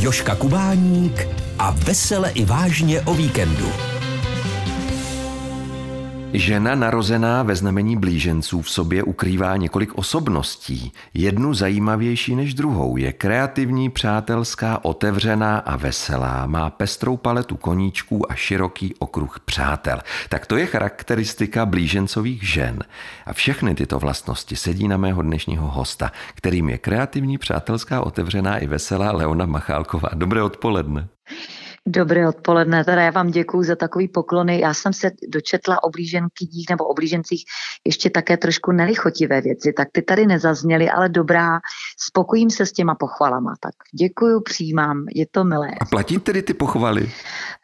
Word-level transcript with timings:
Joška 0.00 0.34
Kubáník 0.34 1.28
a 1.58 1.70
vesele 1.70 2.30
i 2.30 2.44
vážně 2.44 3.00
o 3.00 3.14
víkendu. 3.14 3.95
Žena 6.32 6.74
narozená 6.74 7.42
ve 7.42 7.56
znamení 7.56 7.96
blíženců 7.96 8.62
v 8.62 8.70
sobě 8.70 9.02
ukrývá 9.02 9.56
několik 9.56 9.98
osobností. 9.98 10.92
Jednu 11.14 11.54
zajímavější 11.54 12.36
než 12.36 12.54
druhou. 12.54 12.96
Je 12.96 13.12
kreativní, 13.12 13.90
přátelská, 13.90 14.84
otevřená 14.84 15.58
a 15.58 15.76
veselá. 15.76 16.46
Má 16.46 16.70
pestrou 16.70 17.16
paletu 17.16 17.56
koníčků 17.56 18.32
a 18.32 18.34
široký 18.34 18.94
okruh 18.98 19.40
přátel. 19.44 20.00
Tak 20.28 20.46
to 20.46 20.56
je 20.56 20.66
charakteristika 20.66 21.66
blížencových 21.66 22.48
žen. 22.48 22.78
A 23.26 23.32
všechny 23.32 23.74
tyto 23.74 23.98
vlastnosti 23.98 24.56
sedí 24.56 24.88
na 24.88 24.96
mého 24.96 25.22
dnešního 25.22 25.70
hosta, 25.70 26.12
kterým 26.34 26.68
je 26.68 26.78
kreativní, 26.78 27.38
přátelská, 27.38 28.00
otevřená 28.00 28.58
i 28.58 28.66
veselá 28.66 29.12
Leona 29.12 29.46
Machálková. 29.46 30.08
Dobré 30.14 30.42
odpoledne. 30.42 31.08
Dobré 31.88 32.28
odpoledne, 32.28 32.84
teda 32.84 33.02
já 33.02 33.10
vám 33.10 33.30
děkuji 33.30 33.62
za 33.62 33.76
takový 33.76 34.08
poklony. 34.08 34.60
Já 34.60 34.74
jsem 34.74 34.92
se 34.92 35.10
dočetla 35.28 35.84
o 35.84 35.90
blíženkyních 35.90 36.66
nebo 36.70 36.84
o 36.84 36.94
blížencích 36.94 37.44
ještě 37.84 38.10
také 38.10 38.36
trošku 38.36 38.72
nelichotivé 38.72 39.40
věci, 39.40 39.72
tak 39.72 39.88
ty 39.92 40.02
tady 40.02 40.26
nezazněly, 40.26 40.90
ale 40.90 41.08
dobrá, 41.08 41.60
spokojím 41.98 42.50
se 42.50 42.66
s 42.66 42.72
těma 42.72 42.94
pochvalama. 42.94 43.54
Tak 43.60 43.74
děkuji, 43.98 44.40
přijímám, 44.40 45.04
je 45.14 45.26
to 45.30 45.44
milé. 45.44 45.68
A 45.80 45.84
platí 45.84 46.18
tedy 46.18 46.42
ty 46.42 46.54
pochvaly? 46.54 47.10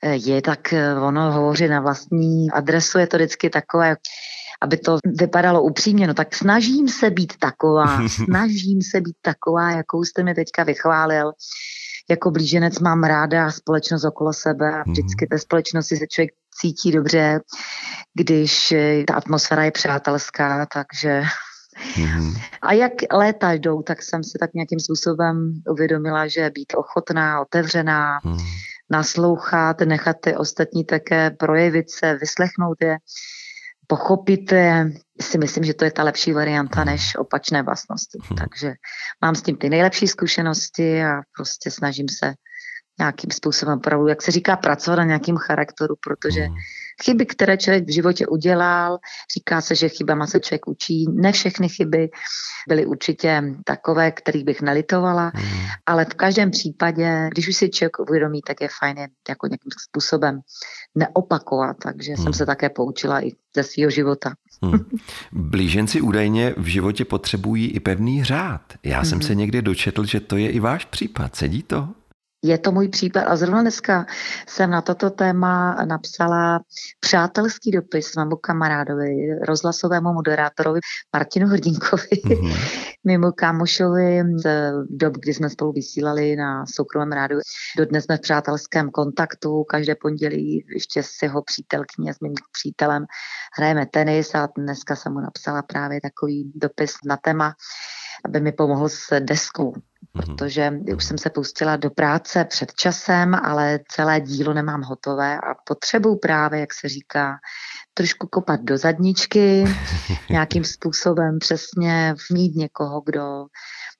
Je, 0.02 0.42
tak 0.42 0.72
eh, 0.72 0.94
ono 0.94 1.32
hovoří 1.32 1.68
na 1.68 1.80
vlastní 1.80 2.50
adresu, 2.50 2.98
je 2.98 3.06
to 3.06 3.16
vždycky 3.16 3.50
takové, 3.50 3.96
aby 4.60 4.76
to 4.76 4.98
vypadalo 5.04 5.62
upřímně, 5.62 6.06
no 6.06 6.14
tak 6.14 6.34
snažím 6.34 6.88
se 6.88 7.10
být 7.10 7.32
taková, 7.38 8.08
snažím 8.24 8.82
se 8.82 9.00
být 9.00 9.16
taková, 9.22 9.70
jakou 9.70 10.04
jste 10.04 10.22
mi 10.22 10.34
teďka 10.34 10.64
vychválil 10.64 11.32
jako 12.12 12.30
blíženec 12.30 12.78
mám 12.78 13.04
ráda 13.04 13.50
společnost 13.50 14.04
okolo 14.04 14.32
sebe 14.32 14.80
a 14.80 14.82
vždycky 14.82 15.26
ve 15.30 15.38
společnosti 15.38 15.96
se 15.96 16.06
člověk 16.06 16.30
cítí 16.60 16.92
dobře, 16.92 17.40
když 18.14 18.72
eh, 18.72 19.04
ta 19.08 19.14
atmosféra 19.14 19.64
je 19.64 19.70
přátelská, 19.70 20.66
takže 20.66 21.22
Mm-hmm. 21.94 22.40
A 22.62 22.72
jak 22.72 22.92
léta 23.12 23.52
jdou, 23.52 23.82
tak 23.82 24.02
jsem 24.02 24.24
si 24.24 24.38
tak 24.40 24.54
nějakým 24.54 24.80
způsobem 24.80 25.52
uvědomila, 25.70 26.28
že 26.28 26.50
být 26.50 26.72
ochotná, 26.76 27.40
otevřená, 27.40 28.20
mm. 28.24 28.38
naslouchat, 28.90 29.80
nechat 29.80 30.16
ty 30.20 30.36
ostatní 30.36 30.84
také 30.84 31.30
projevit 31.30 31.90
se, 31.90 32.14
vyslechnout 32.14 32.76
je, 32.82 32.96
pochopit 33.86 34.52
je, 34.52 34.90
si 35.22 35.38
myslím, 35.38 35.64
že 35.64 35.74
to 35.74 35.84
je 35.84 35.90
ta 35.90 36.02
lepší 36.02 36.32
varianta 36.32 36.84
než 36.84 37.16
opačné 37.16 37.62
vlastnosti. 37.62 38.18
Hmm. 38.22 38.38
Takže 38.38 38.74
mám 39.20 39.34
s 39.34 39.42
tím 39.42 39.56
ty 39.56 39.70
nejlepší 39.70 40.08
zkušenosti 40.08 41.04
a 41.04 41.20
prostě 41.36 41.70
snažím 41.70 42.08
se 42.08 42.34
nějakým 42.98 43.30
způsobem 43.30 43.78
opravdu, 43.78 44.06
jak 44.06 44.22
se 44.22 44.30
říká, 44.30 44.56
pracovat 44.56 44.96
na 44.96 45.04
nějakým 45.04 45.36
charakteru, 45.36 45.94
protože 46.06 46.40
hmm. 46.40 46.56
chyby, 47.04 47.26
které 47.26 47.56
člověk 47.56 47.84
v 47.86 47.94
životě 47.94 48.26
udělal, 48.26 48.98
říká 49.36 49.60
se, 49.60 49.74
že 49.74 49.88
chybama 49.88 50.26
se 50.26 50.40
člověk 50.40 50.66
učí. 50.66 51.06
Ne 51.12 51.32
všechny 51.32 51.68
chyby 51.68 52.10
byly 52.68 52.86
určitě 52.86 53.42
takové, 53.64 54.10
kterých 54.10 54.44
bych 54.44 54.62
nelitovala, 54.62 55.32
hmm. 55.34 55.60
ale 55.86 56.04
v 56.04 56.14
každém 56.14 56.50
případě, 56.50 57.28
když 57.30 57.48
už 57.48 57.56
si 57.56 57.70
člověk 57.70 57.98
uvědomí, 57.98 58.40
tak 58.46 58.60
je 58.60 58.68
fajn 58.78 58.98
je 58.98 59.08
jako 59.28 59.46
nějakým 59.46 59.70
způsobem 59.88 60.40
neopakovat. 60.94 61.76
Takže 61.82 62.12
hmm. 62.12 62.24
jsem 62.24 62.32
se 62.32 62.46
také 62.46 62.70
poučila 62.70 63.24
i 63.24 63.30
ze 63.56 63.62
svého 63.62 63.90
života. 63.90 64.34
Hmm. 64.62 64.84
Blíženci 65.32 66.00
údajně 66.00 66.54
v 66.56 66.66
životě 66.66 67.04
potřebují 67.04 67.66
i 67.66 67.80
pevný 67.80 68.24
řád. 68.24 68.60
Já 68.82 68.96
hmm. 68.96 69.04
jsem 69.04 69.22
se 69.22 69.34
někdy 69.34 69.62
dočetl, 69.62 70.04
že 70.04 70.20
to 70.20 70.36
je 70.36 70.50
i 70.50 70.60
váš 70.60 70.84
případ. 70.84 71.36
Sedí 71.36 71.62
to? 71.62 71.88
Je 72.44 72.58
to 72.58 72.72
můj 72.72 72.88
případ 72.88 73.20
a 73.20 73.36
zrovna 73.36 73.60
dneska 73.60 74.06
jsem 74.48 74.70
na 74.70 74.82
toto 74.82 75.10
téma 75.10 75.74
napsala 75.84 76.60
přátelský 77.00 77.70
dopis 77.70 78.06
svému 78.06 78.36
kamarádovi, 78.36 79.38
rozhlasovému 79.48 80.12
moderátorovi 80.12 80.80
Martinu 81.12 81.46
Hrdinkovi, 81.46 82.02
mm-hmm. 82.24 82.56
mému 83.04 83.32
kámošovi 83.32 84.22
z 84.36 84.72
dob, 84.90 85.16
kdy 85.16 85.34
jsme 85.34 85.50
spolu 85.50 85.72
vysílali 85.72 86.36
na 86.36 86.66
soukromém 86.66 87.12
rádu. 87.12 87.36
Dodnes 87.76 88.04
jsme 88.04 88.16
v 88.16 88.20
přátelském 88.20 88.90
kontaktu, 88.90 89.64
každé 89.64 89.94
pondělí 89.94 90.66
ještě 90.74 91.02
s 91.02 91.22
jeho 91.22 91.42
přítelkyní 91.42 92.10
a 92.10 92.14
s 92.14 92.20
mým 92.20 92.34
přítelem 92.52 93.04
hrajeme 93.58 93.86
tenis 93.86 94.34
a 94.34 94.48
dneska 94.58 94.96
jsem 94.96 95.12
mu 95.12 95.20
napsala 95.20 95.62
právě 95.62 96.00
takový 96.00 96.52
dopis 96.54 96.94
na 97.06 97.16
téma, 97.16 97.54
aby 98.24 98.40
mi 98.40 98.52
pomohl 98.52 98.88
s 98.88 99.20
deskou. 99.20 99.72
Protože 100.12 100.72
už 100.96 101.04
jsem 101.04 101.18
se 101.18 101.30
pustila 101.30 101.76
do 101.76 101.90
práce 101.90 102.44
před 102.44 102.74
časem, 102.74 103.34
ale 103.34 103.80
celé 103.88 104.20
dílo 104.20 104.54
nemám 104.54 104.82
hotové 104.82 105.36
a 105.36 105.54
potřebuji 105.66 106.16
právě, 106.16 106.60
jak 106.60 106.74
se 106.74 106.88
říká, 106.88 107.36
trošku 107.94 108.26
kopat 108.26 108.60
do 108.60 108.78
zadničky, 108.78 109.64
nějakým 110.30 110.64
způsobem 110.64 111.38
přesně 111.38 112.14
mít 112.32 112.56
někoho, 112.56 113.02
kdo 113.06 113.46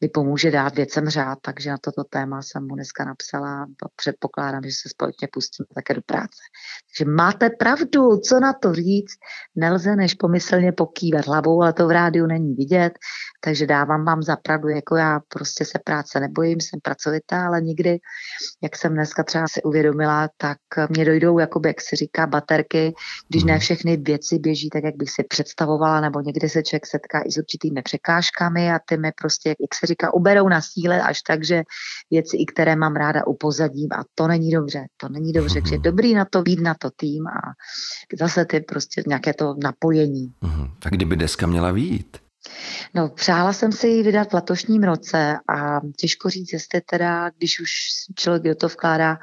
mi 0.01 0.09
pomůže 0.09 0.51
dát 0.51 0.77
věcem 0.77 1.09
řád, 1.09 1.39
takže 1.43 1.71
na 1.71 1.79
toto 1.79 2.05
téma 2.05 2.43
jsem 2.43 2.67
mu 2.67 2.75
dneska 2.75 3.05
napsala 3.05 3.63
a 3.63 3.67
předpokládám, 3.97 4.63
že 4.65 4.71
se 4.71 4.89
společně 4.89 5.29
pustíme 5.33 5.67
také 5.75 5.95
do 5.95 6.03
práce. 6.07 6.39
Takže 6.89 7.11
máte 7.11 7.51
pravdu, 7.51 8.17
co 8.17 8.41
na 8.41 8.53
to 8.53 8.75
říct, 8.75 9.15
nelze 9.57 9.97
než 9.97 10.15
pomyslně 10.15 10.73
pokývat 10.73 11.27
hlavou, 11.27 11.63
ale 11.63 11.73
to 11.73 11.87
v 11.87 11.91
rádiu 11.91 12.27
není 12.27 12.55
vidět, 12.55 12.93
takže 13.41 13.67
dávám 13.67 14.05
vám 14.05 14.23
za 14.23 14.37
pravdu, 14.37 14.69
jako 14.69 14.97
já 14.97 15.21
prostě 15.29 15.65
se 15.65 15.79
práce 15.93 16.21
nebojím, 16.21 16.61
jsem 16.61 16.81
pracovitá, 16.83 17.47
ale 17.47 17.61
nikdy, 17.61 17.99
jak 18.63 18.77
jsem 18.77 18.95
dneska 18.95 19.23
třeba 19.23 19.45
si 19.49 19.63
uvědomila, 19.63 20.29
tak 20.37 20.59
mě 20.89 21.05
dojdou, 21.05 21.39
jakoby, 21.39 21.69
jak 21.69 21.81
se 21.81 21.97
říká, 21.97 22.27
baterky, 22.27 22.95
když 23.29 23.45
ne 23.45 23.53
mhm. 23.53 23.61
všechny 23.61 23.97
věci 23.97 24.39
běží 24.39 24.71
tak, 24.71 24.85
jak 24.85 24.97
bych 24.97 25.11
si 25.11 25.23
představovala, 25.25 26.01
nebo 26.01 26.21
někdy 26.21 26.49
se 26.49 26.63
člověk 26.63 26.87
setká 26.87 27.23
i 27.27 27.33
s 27.33 27.39
určitými 27.39 27.83
překážkami 27.83 28.73
a 28.73 28.79
ty 28.89 28.97
mi 28.97 29.13
prostě, 29.21 29.49
jak 29.49 29.75
se 29.75 29.87
říká, 29.87 30.15
uberou 30.15 30.49
na 30.49 30.61
síle 30.61 31.03
až 31.03 31.23
tak, 31.23 31.45
že 31.45 31.63
věci, 32.11 32.37
i 32.37 32.47
které 32.47 32.77
mám 32.77 32.97
ráda, 32.97 33.27
upozadím 33.27 33.89
a 33.93 34.05
to 34.15 34.27
není 34.29 34.51
dobře, 34.51 34.87
to 34.97 35.09
není 35.09 35.33
dobře, 35.33 35.61
takže 35.61 35.75
mhm. 35.75 35.83
dobrý 35.83 36.15
na 36.15 36.25
to 36.25 36.43
být 36.43 36.61
na 36.61 36.75
to 36.75 36.91
tým 36.97 37.27
a 37.27 37.53
zase 38.19 38.45
ty 38.45 38.61
prostě 38.61 39.03
nějaké 39.07 39.35
to 39.35 39.55
napojení. 39.63 40.33
Uh-huh. 40.43 40.71
A 40.87 40.89
kdyby 40.89 41.17
deska 41.17 41.47
měla 41.47 41.73
výjít? 41.73 42.22
No, 42.95 43.09
přála 43.09 43.53
jsem 43.53 43.73
si 43.73 43.89
ji 43.89 44.03
vydat 44.03 44.31
v 44.31 44.35
letošním 44.35 44.83
roce 44.83 45.37
a 45.49 45.81
těžko 45.97 46.31
říct, 46.31 46.53
jestli 46.53 46.81
teda, 46.81 47.31
když 47.31 47.61
už 47.61 47.71
člověk 48.17 48.43
do 48.43 48.55
toho 48.55 48.71
vkládá 48.71 49.19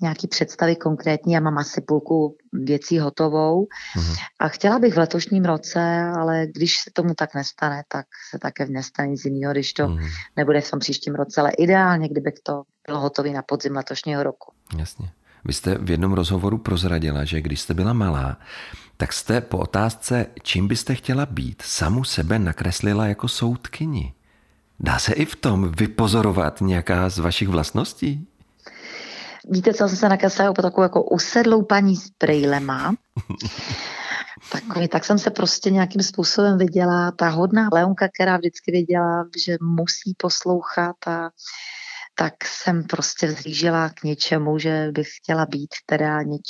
nějaký 0.00 0.28
představy 0.28 0.76
konkrétní, 0.76 1.32
já 1.32 1.40
mám 1.40 1.58
asi 1.58 1.80
půlku 1.80 2.36
věcí 2.52 2.98
hotovou 2.98 3.64
mm-hmm. 3.64 4.16
a 4.40 4.48
chtěla 4.48 4.78
bych 4.78 4.94
v 4.94 4.98
letošním 4.98 5.44
roce, 5.44 5.80
ale 6.18 6.46
když 6.46 6.78
se 6.78 6.90
tomu 6.92 7.14
tak 7.14 7.34
nestane, 7.34 7.82
tak 7.88 8.06
se 8.30 8.38
také 8.38 8.66
nestane 8.66 9.08
nic 9.08 9.24
jiného, 9.24 9.52
když 9.52 9.72
to 9.72 9.82
mm-hmm. 9.82 10.08
nebude 10.36 10.60
v 10.60 10.70
tom 10.70 10.80
příštím 10.80 11.14
roce, 11.14 11.40
ale 11.40 11.50
ideálně, 11.50 12.08
kdybych 12.08 12.34
to 12.42 12.62
bylo 12.86 13.00
hotové 13.00 13.30
na 13.30 13.42
podzim 13.42 13.76
letošního 13.76 14.22
roku. 14.22 14.52
Jasně. 14.78 15.10
Vy 15.44 15.52
jste 15.52 15.78
v 15.78 15.90
jednom 15.90 16.12
rozhovoru 16.12 16.58
prozradila, 16.58 17.24
že 17.24 17.40
když 17.40 17.60
jste 17.60 17.74
byla 17.74 17.92
malá, 17.92 18.36
tak 18.96 19.12
jste 19.12 19.40
po 19.40 19.58
otázce, 19.58 20.26
čím 20.42 20.68
byste 20.68 20.94
chtěla 20.94 21.26
být, 21.26 21.62
samu 21.62 22.04
sebe 22.04 22.38
nakreslila 22.38 23.06
jako 23.06 23.28
soudkyni. 23.28 24.14
Dá 24.80 24.98
se 24.98 25.12
i 25.12 25.24
v 25.24 25.36
tom 25.36 25.72
vypozorovat 25.72 26.60
nějaká 26.60 27.08
z 27.08 27.18
vašich 27.18 27.48
vlastností? 27.48 28.26
Víte, 29.50 29.74
co 29.74 29.88
jsem 29.88 29.96
se 29.96 30.08
nakreslila 30.08 30.52
po 30.52 30.62
takovou 30.62 30.82
jako 30.82 31.02
usedlou 31.02 31.62
paní 31.62 31.96
s 31.96 32.10
brejlema. 32.20 32.94
Takový, 34.52 34.88
tak 34.88 35.04
jsem 35.04 35.18
se 35.18 35.30
prostě 35.30 35.70
nějakým 35.70 36.02
způsobem 36.02 36.58
viděla, 36.58 37.10
ta 37.10 37.28
hodná 37.28 37.68
Leonka, 37.72 38.08
která 38.14 38.36
vždycky 38.36 38.72
věděla, 38.72 39.24
že 39.44 39.56
musí 39.62 40.14
poslouchat 40.16 40.96
a 41.06 41.30
tak 42.14 42.34
jsem 42.44 42.84
prostě 42.84 43.26
vzlížela 43.26 43.88
k 43.88 44.04
něčemu, 44.04 44.58
že 44.58 44.88
bych 44.92 45.08
chtěla 45.22 45.46
být 45.46 45.74
teda 45.86 46.22
něč, 46.22 46.42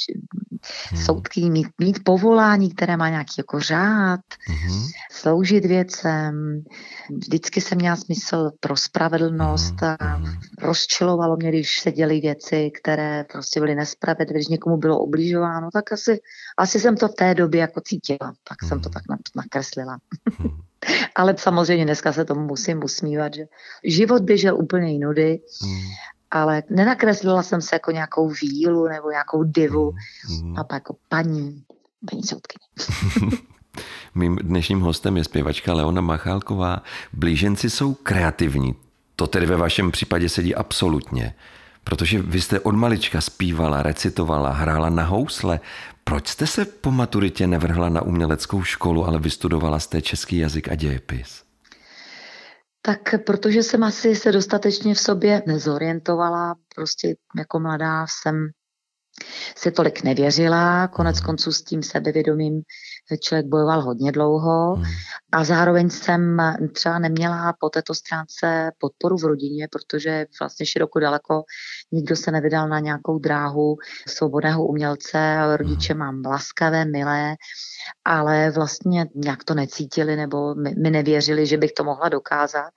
hmm. 0.91 1.05
soudky, 1.05 1.51
mít, 1.51 1.69
mít 1.79 2.05
povolání, 2.05 2.75
které 2.75 2.97
má 2.97 3.09
nějaký 3.09 3.35
jako 3.39 3.61
řád, 3.61 4.21
hmm. 4.49 4.87
sloužit 5.11 5.65
věcem. 5.65 6.63
Vždycky 7.11 7.61
jsem 7.61 7.79
měla 7.79 7.97
smysl 7.97 8.51
pro 8.61 8.77
spravedlnost 8.77 9.81
hmm. 9.81 9.97
a 10.01 10.15
hmm. 10.15 10.35
rozčilovalo 10.63 11.37
mě, 11.37 11.49
když 11.49 11.81
se 11.81 11.93
děly 11.93 12.21
věci, 12.21 12.71
které 12.83 13.25
prostě 13.33 13.61
byly 13.61 13.75
nespravedlivé, 13.75 14.39
když 14.39 14.49
někomu 14.49 14.77
bylo 14.77 14.99
ubližováno, 14.99 15.69
tak 15.73 15.93
asi, 15.93 16.21
asi 16.59 16.81
jsem 16.81 16.97
to 16.97 17.09
v 17.09 17.15
té 17.15 17.35
době 17.35 17.61
jako 17.61 17.81
cítila, 17.81 18.35
tak 18.49 18.63
hmm. 18.63 18.69
jsem 18.69 18.81
to 18.81 18.89
tak 18.89 19.03
nakreslila. 19.37 19.99
Hmm. 20.39 20.61
Ale 21.15 21.35
samozřejmě 21.39 21.85
dneska 21.85 22.13
se 22.13 22.25
tomu 22.25 22.47
musím 22.47 22.85
usmívat, 22.85 23.35
že 23.35 23.45
život 23.85 24.23
běžel 24.23 24.57
úplně 24.57 24.93
jinudy, 24.93 25.41
mm. 25.63 25.81
ale 26.31 26.63
nenakreslila 26.71 27.43
jsem 27.43 27.61
se 27.63 27.75
jako 27.75 27.91
nějakou 27.91 28.29
vílu 28.29 28.89
nebo 28.89 29.11
nějakou 29.11 29.43
divu, 29.43 29.93
mm. 30.43 30.59
a 30.59 30.65
pak 30.65 30.77
jako 30.77 30.97
paní, 31.09 31.63
paní 32.11 32.23
soudkyně. 32.23 32.67
Mým 34.15 34.37
dnešním 34.37 34.81
hostem 34.81 35.17
je 35.17 35.25
zpěvačka 35.25 35.75
Leona 35.75 36.01
Machálková. 36.01 36.83
Blíženci 37.13 37.71
jsou 37.71 37.95
kreativní. 37.95 38.75
To 39.17 39.27
tedy 39.27 39.47
ve 39.47 39.57
vašem 39.57 39.91
případě 39.91 40.29
sedí 40.29 40.55
absolutně. 40.55 41.35
Protože 41.85 42.23
vy 42.23 42.41
jste 42.41 42.61
od 42.61 42.75
malička 42.75 43.21
zpívala, 43.21 43.83
recitovala, 43.83 44.53
hrála 44.53 44.91
na 44.91 45.05
housle. 45.05 45.61
Proč 46.05 46.29
jste 46.29 46.47
se 46.47 46.65
po 46.65 46.91
maturitě 46.91 47.47
nevrhla 47.47 47.89
na 47.89 48.03
uměleckou 48.03 48.63
školu, 48.63 49.07
ale 49.07 49.19
vystudovala 49.19 49.79
jste 49.79 50.03
český 50.03 50.39
jazyk 50.39 50.69
a 50.69 50.75
dějepis? 50.75 51.43
Tak 52.83 53.15
protože 53.27 53.63
jsem 53.63 53.85
asi 53.85 54.17
se 54.17 54.33
dostatečně 54.33 54.95
v 54.95 55.01
sobě 55.01 55.43
nezorientovala, 55.47 56.55
prostě 56.75 57.15
jako 57.39 57.61
mladá 57.61 58.07
jsem 58.07 58.49
si 59.57 59.71
tolik 59.71 60.03
nevěřila, 60.03 60.89
konec 60.89 61.17
hmm. 61.17 61.27
konců 61.27 61.53
s 61.53 61.63
tím 61.63 61.83
sebevědomím 61.83 62.63
člověk 63.21 63.47
bojoval 63.47 63.83
hodně 63.83 64.13
dlouho 64.13 64.75
hmm. 64.75 64.85
a 65.33 65.45
zároveň 65.45 65.91
jsem 65.91 66.39
třeba 66.73 66.99
neměla 66.99 67.55
po 67.61 67.71
této 67.71 67.95
stránce 67.95 68.73
podporu 68.79 69.17
v 69.17 69.25
rodině, 69.25 69.69
protože 69.73 70.27
vlastně 70.41 70.67
široko 70.67 71.01
daleko 71.01 71.43
nikdo 71.93 72.17
se 72.17 72.31
nevydal 72.31 72.69
na 72.69 72.79
nějakou 72.79 73.19
dráhu 73.19 73.77
svobodného 74.09 74.67
umělce, 74.67 75.37
rodiče 75.57 75.93
hmm. 75.93 76.01
mám 76.01 76.23
laskavé, 76.27 76.85
milé, 76.85 77.37
ale 78.05 78.51
vlastně 78.51 79.07
nějak 79.15 79.45
to 79.45 79.55
necítili 79.55 80.17
nebo 80.17 80.55
mi, 80.55 80.75
mi 80.75 80.91
nevěřili, 80.91 81.47
že 81.47 81.57
bych 81.57 81.73
to 81.73 81.85
mohla 81.85 82.09
dokázat. 82.09 82.71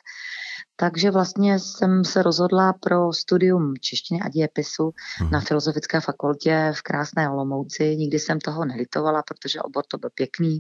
Takže 0.80 1.12
vlastně 1.12 1.60
jsem 1.60 2.06
se 2.06 2.24
rozhodla 2.24 2.74
pro 2.74 3.14
studium 3.14 3.74
češtiny 3.82 4.22
a 4.22 4.30
dějepisu 4.30 4.94
hmm. 5.18 5.32
na 5.32 5.42
Filozofické 5.42 6.02
fakultě 6.02 6.72
v 6.76 6.82
krásné 6.82 7.30
Olomouci. 7.30 7.96
Nikdy 7.96 8.20
jsem 8.20 8.40
toho 8.40 8.66
nelitovala, 8.66 9.24
protože 9.24 9.62
obor 9.62 9.84
to 9.88 9.98
byl 9.98 10.10
pěkný. 10.14 10.60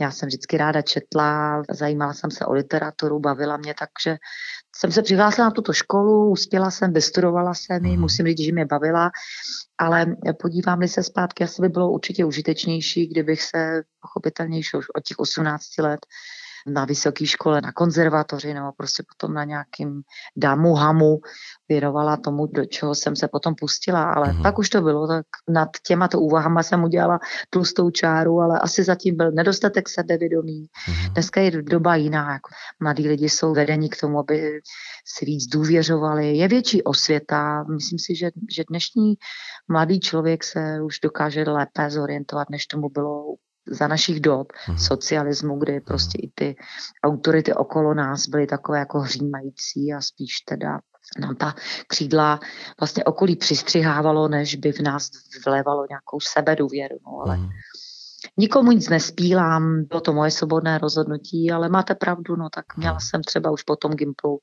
Já 0.00 0.10
jsem 0.10 0.26
vždycky 0.26 0.56
ráda 0.56 0.82
četla, 0.82 1.62
zajímala 1.70 2.14
jsem 2.14 2.30
se 2.30 2.46
o 2.46 2.52
literaturu, 2.52 3.20
bavila 3.20 3.56
mě, 3.56 3.74
takže 3.78 4.16
jsem 4.76 4.92
se 4.92 5.02
přihlásila 5.02 5.46
na 5.46 5.50
tuto 5.50 5.72
školu, 5.72 6.30
uspěla 6.30 6.70
jsem, 6.70 6.92
vystudovala 6.92 7.54
jsem 7.54 7.84
ji, 7.84 7.92
hmm. 7.92 8.00
musím 8.00 8.26
říct, 8.26 8.40
že 8.40 8.52
mě 8.52 8.66
bavila, 8.66 9.10
ale 9.78 10.06
podívám-li 10.40 10.88
se 10.88 11.02
zpátky, 11.02 11.44
asi 11.44 11.62
by 11.62 11.68
bylo 11.68 11.90
určitě 11.90 12.24
užitečnější, 12.24 13.06
kdybych 13.06 13.42
se 13.42 13.82
pochopitelně 14.00 14.58
už 14.58 14.74
od 14.74 15.04
těch 15.04 15.18
18 15.18 15.78
let 15.78 16.00
na 16.66 16.84
vysoké 16.84 17.26
škole, 17.26 17.60
na 17.60 17.72
konzervatoři 17.72 18.54
nebo 18.54 18.72
prostě 18.76 19.02
potom 19.08 19.34
na 19.34 19.44
nějakým 19.44 20.02
damu, 20.36 20.74
hamu 20.74 21.20
věnovala 21.68 22.16
tomu, 22.16 22.46
do 22.46 22.64
čeho 22.64 22.94
jsem 22.94 23.16
se 23.16 23.28
potom 23.28 23.54
pustila, 23.54 24.12
ale 24.12 24.28
mm-hmm. 24.28 24.42
tak 24.42 24.58
už 24.58 24.70
to 24.70 24.80
bylo, 24.80 25.08
tak 25.08 25.26
nad 25.48 25.68
těma 25.86 26.08
to 26.08 26.20
úvahama 26.20 26.62
jsem 26.62 26.84
udělala 26.84 27.18
tlustou 27.50 27.90
čáru, 27.90 28.40
ale 28.40 28.58
asi 28.58 28.84
zatím 28.84 29.16
byl 29.16 29.32
nedostatek 29.32 29.88
sebevědomí. 29.88 30.66
Mm-hmm. 30.66 31.12
Dneska 31.12 31.40
je 31.40 31.62
doba 31.62 31.96
jiná, 31.96 32.32
jako 32.32 32.50
mladí 32.80 33.08
lidi 33.08 33.28
jsou 33.28 33.54
vedeni 33.54 33.88
k 33.88 34.00
tomu, 34.00 34.18
aby 34.18 34.60
si 35.04 35.24
víc 35.24 35.46
důvěřovali, 35.46 36.36
je 36.36 36.48
větší 36.48 36.82
osvěta, 36.82 37.64
myslím 37.64 37.98
si, 37.98 38.16
že, 38.16 38.30
že 38.50 38.64
dnešní 38.68 39.14
mladý 39.68 40.00
člověk 40.00 40.44
se 40.44 40.82
už 40.82 41.00
dokáže 41.00 41.42
lépe 41.42 41.90
zorientovat, 41.90 42.50
než 42.50 42.66
tomu 42.66 42.88
bylo 42.88 43.34
za 43.66 43.88
našich 43.88 44.20
dob 44.20 44.52
hmm. 44.64 44.78
socialismu, 44.78 45.58
kdy 45.58 45.72
mhm. 45.72 45.82
prostě 45.84 46.18
i 46.18 46.30
ty 46.34 46.56
autority 47.04 47.54
okolo 47.54 47.94
nás 47.94 48.28
byly 48.28 48.46
takové 48.46 48.78
jako 48.78 49.00
hřímající 49.00 49.92
a 49.96 50.00
spíš 50.00 50.40
teda 50.40 50.80
nám 51.20 51.36
ta 51.36 51.54
křídla 51.86 52.40
vlastně 52.80 53.04
okolí 53.04 53.36
přistřihávalo, 53.36 54.28
než 54.28 54.54
by 54.54 54.72
v 54.72 54.80
nás 54.80 55.10
vlévalo 55.46 55.86
nějakou 55.88 56.20
sebedůvěru. 56.20 56.96
No, 57.06 57.20
ale 57.20 57.36
hmm. 57.36 57.48
Nikomu 58.36 58.72
nic 58.72 58.88
nespílám, 58.88 59.84
bylo 59.84 60.00
to 60.00 60.12
moje 60.12 60.30
svobodné 60.30 60.78
rozhodnutí, 60.78 61.50
ale 61.50 61.68
máte 61.68 61.94
pravdu, 61.94 62.36
no 62.36 62.48
tak 62.54 62.76
měla 62.76 62.92
mhm. 62.92 63.00
jsem 63.00 63.22
třeba 63.22 63.50
už 63.50 63.62
po 63.62 63.76
tom 63.76 63.92
Gimplu 63.92 64.38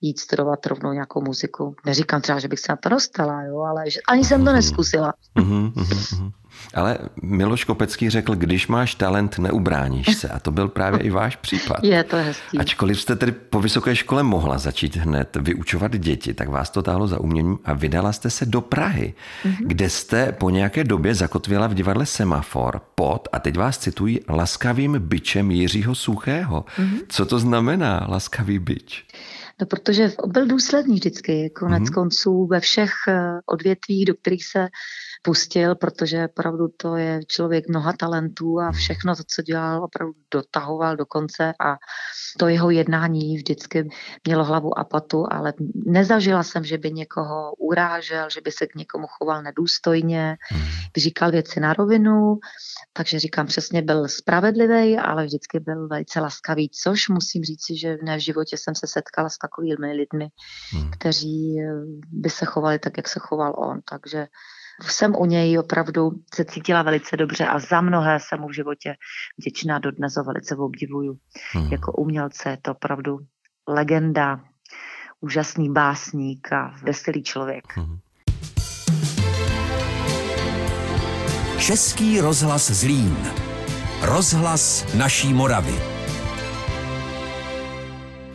jít 0.00 0.20
studovat 0.20 0.66
rovnou 0.66 0.92
nějakou 0.92 1.22
muziku. 1.22 1.76
Neříkám 1.86 2.20
třeba, 2.20 2.38
že 2.38 2.48
bych 2.48 2.60
se 2.60 2.72
na 2.72 2.76
to 2.76 2.88
dostala, 2.88 3.42
jo, 3.42 3.60
ale 3.60 3.90
že 3.90 4.00
ani 4.08 4.24
jsem 4.24 4.40
to 4.40 4.50
mhm. 4.50 4.54
neskusila. 4.54 5.12
Mm-hmm, 5.36 5.72
mm-hmm. 5.72 6.32
Ale 6.74 6.98
Miloš 7.22 7.64
Kopecký 7.64 8.10
řekl, 8.10 8.34
když 8.34 8.66
máš 8.66 8.94
talent, 8.94 9.38
neubráníš 9.38 10.16
se. 10.16 10.28
A 10.28 10.38
to 10.38 10.50
byl 10.50 10.68
právě 10.68 11.00
i 11.00 11.10
váš 11.10 11.36
případ. 11.36 11.84
Je 11.84 12.04
to 12.04 12.16
hezký. 12.16 12.58
Ačkoliv 12.58 13.00
jste 13.00 13.16
tedy 13.16 13.32
po 13.32 13.60
vysoké 13.60 13.96
škole 13.96 14.22
mohla 14.22 14.58
začít 14.58 14.96
hned 14.96 15.36
vyučovat 15.40 15.96
děti, 15.96 16.34
tak 16.34 16.48
vás 16.48 16.70
to 16.70 16.82
táhlo 16.82 17.08
za 17.08 17.20
uměním 17.20 17.58
a 17.64 17.72
vydala 17.72 18.12
jste 18.12 18.30
se 18.30 18.46
do 18.46 18.60
Prahy, 18.60 19.14
mm-hmm. 19.44 19.66
kde 19.66 19.90
jste 19.90 20.32
po 20.32 20.50
nějaké 20.50 20.84
době 20.84 21.14
zakotvila 21.14 21.66
v 21.66 21.74
divadle 21.74 22.06
Semafor 22.06 22.80
pod, 22.94 23.28
a 23.32 23.38
teď 23.38 23.56
vás 23.56 23.78
cituji, 23.78 24.20
laskavým 24.28 24.96
byčem 24.98 25.50
Jiřího 25.50 25.94
Suchého. 25.94 26.64
Mm-hmm. 26.78 27.00
Co 27.08 27.26
to 27.26 27.38
znamená 27.38 28.06
laskavý 28.08 28.58
byč? 28.58 29.06
No, 29.60 29.66
protože 29.66 30.12
byl 30.26 30.46
důsledný 30.46 30.94
vždycky, 30.94 31.50
konec 31.50 31.82
mm-hmm. 31.82 31.94
konců 31.94 32.46
ve 32.46 32.60
všech 32.60 32.92
eh, 33.08 33.40
odvětvích, 33.46 34.06
do 34.06 34.14
kterých 34.14 34.46
se 34.46 34.68
pustil, 35.26 35.74
protože 35.74 36.24
opravdu 36.24 36.68
to 36.76 36.96
je 36.96 37.20
člověk 37.26 37.68
mnoha 37.68 37.92
talentů 37.92 38.60
a 38.60 38.72
všechno 38.72 39.16
to, 39.16 39.22
co 39.26 39.42
dělal, 39.42 39.84
opravdu 39.84 40.14
dotahoval 40.30 40.96
do 40.96 41.06
konce 41.06 41.52
a 41.60 41.76
to 42.38 42.48
jeho 42.48 42.70
jednání 42.70 43.36
vždycky 43.36 43.88
mělo 44.26 44.44
hlavu 44.44 44.78
a 44.78 44.84
patu, 44.84 45.26
ale 45.30 45.52
nezažila 45.74 46.42
jsem, 46.42 46.64
že 46.64 46.78
by 46.78 46.92
někoho 46.92 47.52
urážel, 47.58 48.30
že 48.30 48.40
by 48.40 48.52
se 48.52 48.66
k 48.66 48.74
někomu 48.74 49.06
choval 49.06 49.42
nedůstojně, 49.42 50.36
by 50.94 51.00
říkal 51.00 51.30
věci 51.30 51.60
na 51.60 51.72
rovinu, 51.72 52.38
takže 52.92 53.18
říkám 53.18 53.46
přesně, 53.46 53.82
byl 53.82 54.08
spravedlivý, 54.08 54.98
ale 54.98 55.24
vždycky 55.24 55.60
byl 55.60 55.88
velice 55.88 56.20
laskavý, 56.20 56.70
což 56.70 57.08
musím 57.08 57.44
říci, 57.44 57.78
že 57.78 57.96
ne 58.02 58.16
v 58.16 58.24
životě 58.24 58.56
jsem 58.56 58.74
se 58.74 58.86
setkala 58.86 59.28
s 59.28 59.38
takovými 59.38 59.92
lidmi, 59.92 60.28
hmm. 60.72 60.90
kteří 60.90 61.56
by 62.12 62.30
se 62.30 62.46
chovali 62.46 62.78
tak, 62.78 62.96
jak 62.96 63.08
se 63.08 63.20
choval 63.20 63.54
on, 63.58 63.80
takže 63.90 64.26
jsem 64.82 65.16
u 65.16 65.24
něj 65.24 65.58
opravdu 65.58 66.10
se 66.34 66.44
cítila 66.44 66.82
velice 66.82 67.16
dobře 67.16 67.46
a 67.46 67.58
za 67.58 67.80
mnohé 67.80 68.20
jsem 68.20 68.40
mu 68.40 68.48
v 68.48 68.54
životě 68.54 68.94
vděčná 69.38 69.78
dodnes 69.78 70.16
ho 70.16 70.24
velice 70.24 70.56
obdivuju. 70.56 71.18
Hmm. 71.52 71.68
Jako 71.72 71.92
umělce 71.92 72.50
je 72.50 72.56
to 72.62 72.70
opravdu 72.72 73.18
legenda, 73.68 74.40
úžasný 75.20 75.72
básník 75.72 76.52
a 76.52 76.74
veselý 76.82 77.22
člověk. 77.22 77.64
Hmm. 77.76 77.98
Český 81.58 82.20
rozhlas 82.20 82.70
Zlín. 82.70 83.16
Rozhlas 84.02 84.94
naší 84.94 85.34
Moravy. 85.34 85.95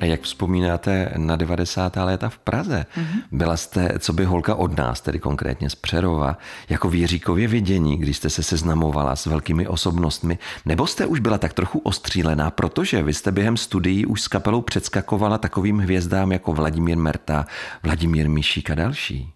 A 0.01 0.05
jak 0.05 0.21
vzpomínáte 0.21 1.13
na 1.17 1.35
90. 1.35 1.95
léta 1.95 2.29
v 2.29 2.37
Praze? 2.37 2.85
Mm-hmm. 2.97 3.21
Byla 3.31 3.57
jste, 3.57 3.99
co 3.99 4.13
by 4.13 4.25
holka 4.25 4.55
od 4.55 4.77
nás, 4.77 5.01
tedy 5.01 5.19
konkrétně 5.19 5.69
z 5.69 5.75
Přerova, 5.75 6.37
jako 6.69 6.89
věříkově 6.89 7.47
vidění, 7.47 7.97
když 7.97 8.17
jste 8.17 8.29
se 8.29 8.43
seznamovala 8.43 9.15
s 9.15 9.25
velkými 9.25 9.67
osobnostmi, 9.67 10.37
nebo 10.65 10.87
jste 10.87 11.05
už 11.05 11.19
byla 11.19 11.37
tak 11.37 11.53
trochu 11.53 11.79
ostřílená, 11.79 12.51
protože 12.51 13.03
vy 13.03 13.13
jste 13.13 13.31
během 13.31 13.57
studií 13.57 14.05
už 14.05 14.21
s 14.21 14.27
kapelou 14.27 14.61
předskakovala 14.61 15.37
takovým 15.37 15.79
hvězdám 15.79 16.31
jako 16.31 16.53
Vladimír 16.53 16.97
Merta, 16.97 17.45
Vladimír 17.83 18.29
Mišík 18.29 18.69
a 18.69 18.75
další? 18.75 19.33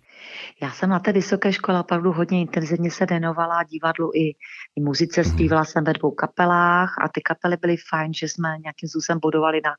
Já 0.61 0.71
jsem 0.71 0.89
na 0.89 0.99
té 0.99 1.11
vysoké 1.11 1.53
škole 1.53 1.79
opravdu 1.79 2.11
hodně 2.11 2.41
intenzivně 2.41 2.91
se 2.91 3.05
věnovala 3.05 3.63
divadlu 3.63 4.11
i, 4.15 4.29
i 4.75 4.81
muzice. 4.81 5.23
Zpívala 5.23 5.65
jsem 5.65 5.83
ve 5.83 5.93
dvou 5.93 6.11
kapelách 6.11 6.95
a 7.01 7.09
ty 7.09 7.21
kapely 7.21 7.57
byly 7.57 7.77
fajn, 7.89 8.13
že 8.13 8.27
jsme 8.27 8.49
nějakým 8.49 8.89
způsobem 8.89 9.19
budovali 9.21 9.61
na 9.65 9.71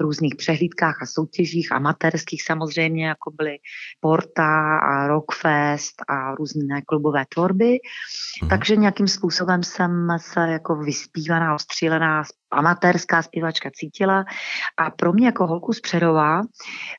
různých 0.00 0.36
přehlídkách 0.36 1.02
a 1.02 1.06
soutěžích, 1.06 1.72
amatérských 1.72 2.42
samozřejmě, 2.42 3.06
jako 3.06 3.30
byly 3.30 3.58
Porta 4.00 4.78
a 4.78 5.06
Rockfest 5.06 6.02
a 6.08 6.34
různé 6.34 6.82
klubové 6.82 7.24
tvorby. 7.34 7.78
Mhm. 8.42 8.48
Takže 8.48 8.76
nějakým 8.76 9.08
způsobem 9.08 9.62
jsem 9.62 10.08
se 10.16 10.40
jako 10.40 10.76
vyspívaná, 10.76 11.54
ostřílená 11.54 12.22
amatérská 12.50 13.22
zpěvačka 13.22 13.70
cítila. 13.74 14.24
A 14.76 14.90
pro 14.90 15.12
mě 15.12 15.26
jako 15.26 15.46
holku 15.46 15.72
z 15.72 15.80
Přerova 15.80 16.40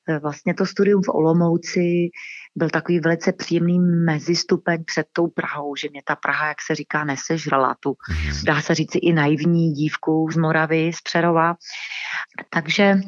eh, 0.09 0.19
vlastně 0.19 0.53
to 0.53 0.65
studium 0.65 1.01
v 1.03 1.09
Olomouci 1.09 2.09
byl 2.56 2.70
takový 2.70 3.00
velice 3.00 3.34
příjemný 3.34 3.79
mezistupeň 3.79 4.84
před 4.86 5.08
tou 5.13 5.27
Prahou, 5.27 5.75
že 5.75 5.89
mě 5.91 6.01
ta 6.06 6.15
Praha, 6.15 6.48
jak 6.48 6.58
se 6.62 6.75
říká, 6.75 7.03
nesežrala 7.03 7.75
tu, 7.79 7.96
mm. 8.10 8.46
dá 8.46 8.62
se 8.62 8.75
říci 8.75 8.98
i 8.98 9.13
naivní 9.13 9.72
dívku 9.72 10.27
z 10.32 10.38
Moravy, 10.38 10.91
z 10.94 11.01
Přerova. 11.01 11.56
Takže 12.50 13.01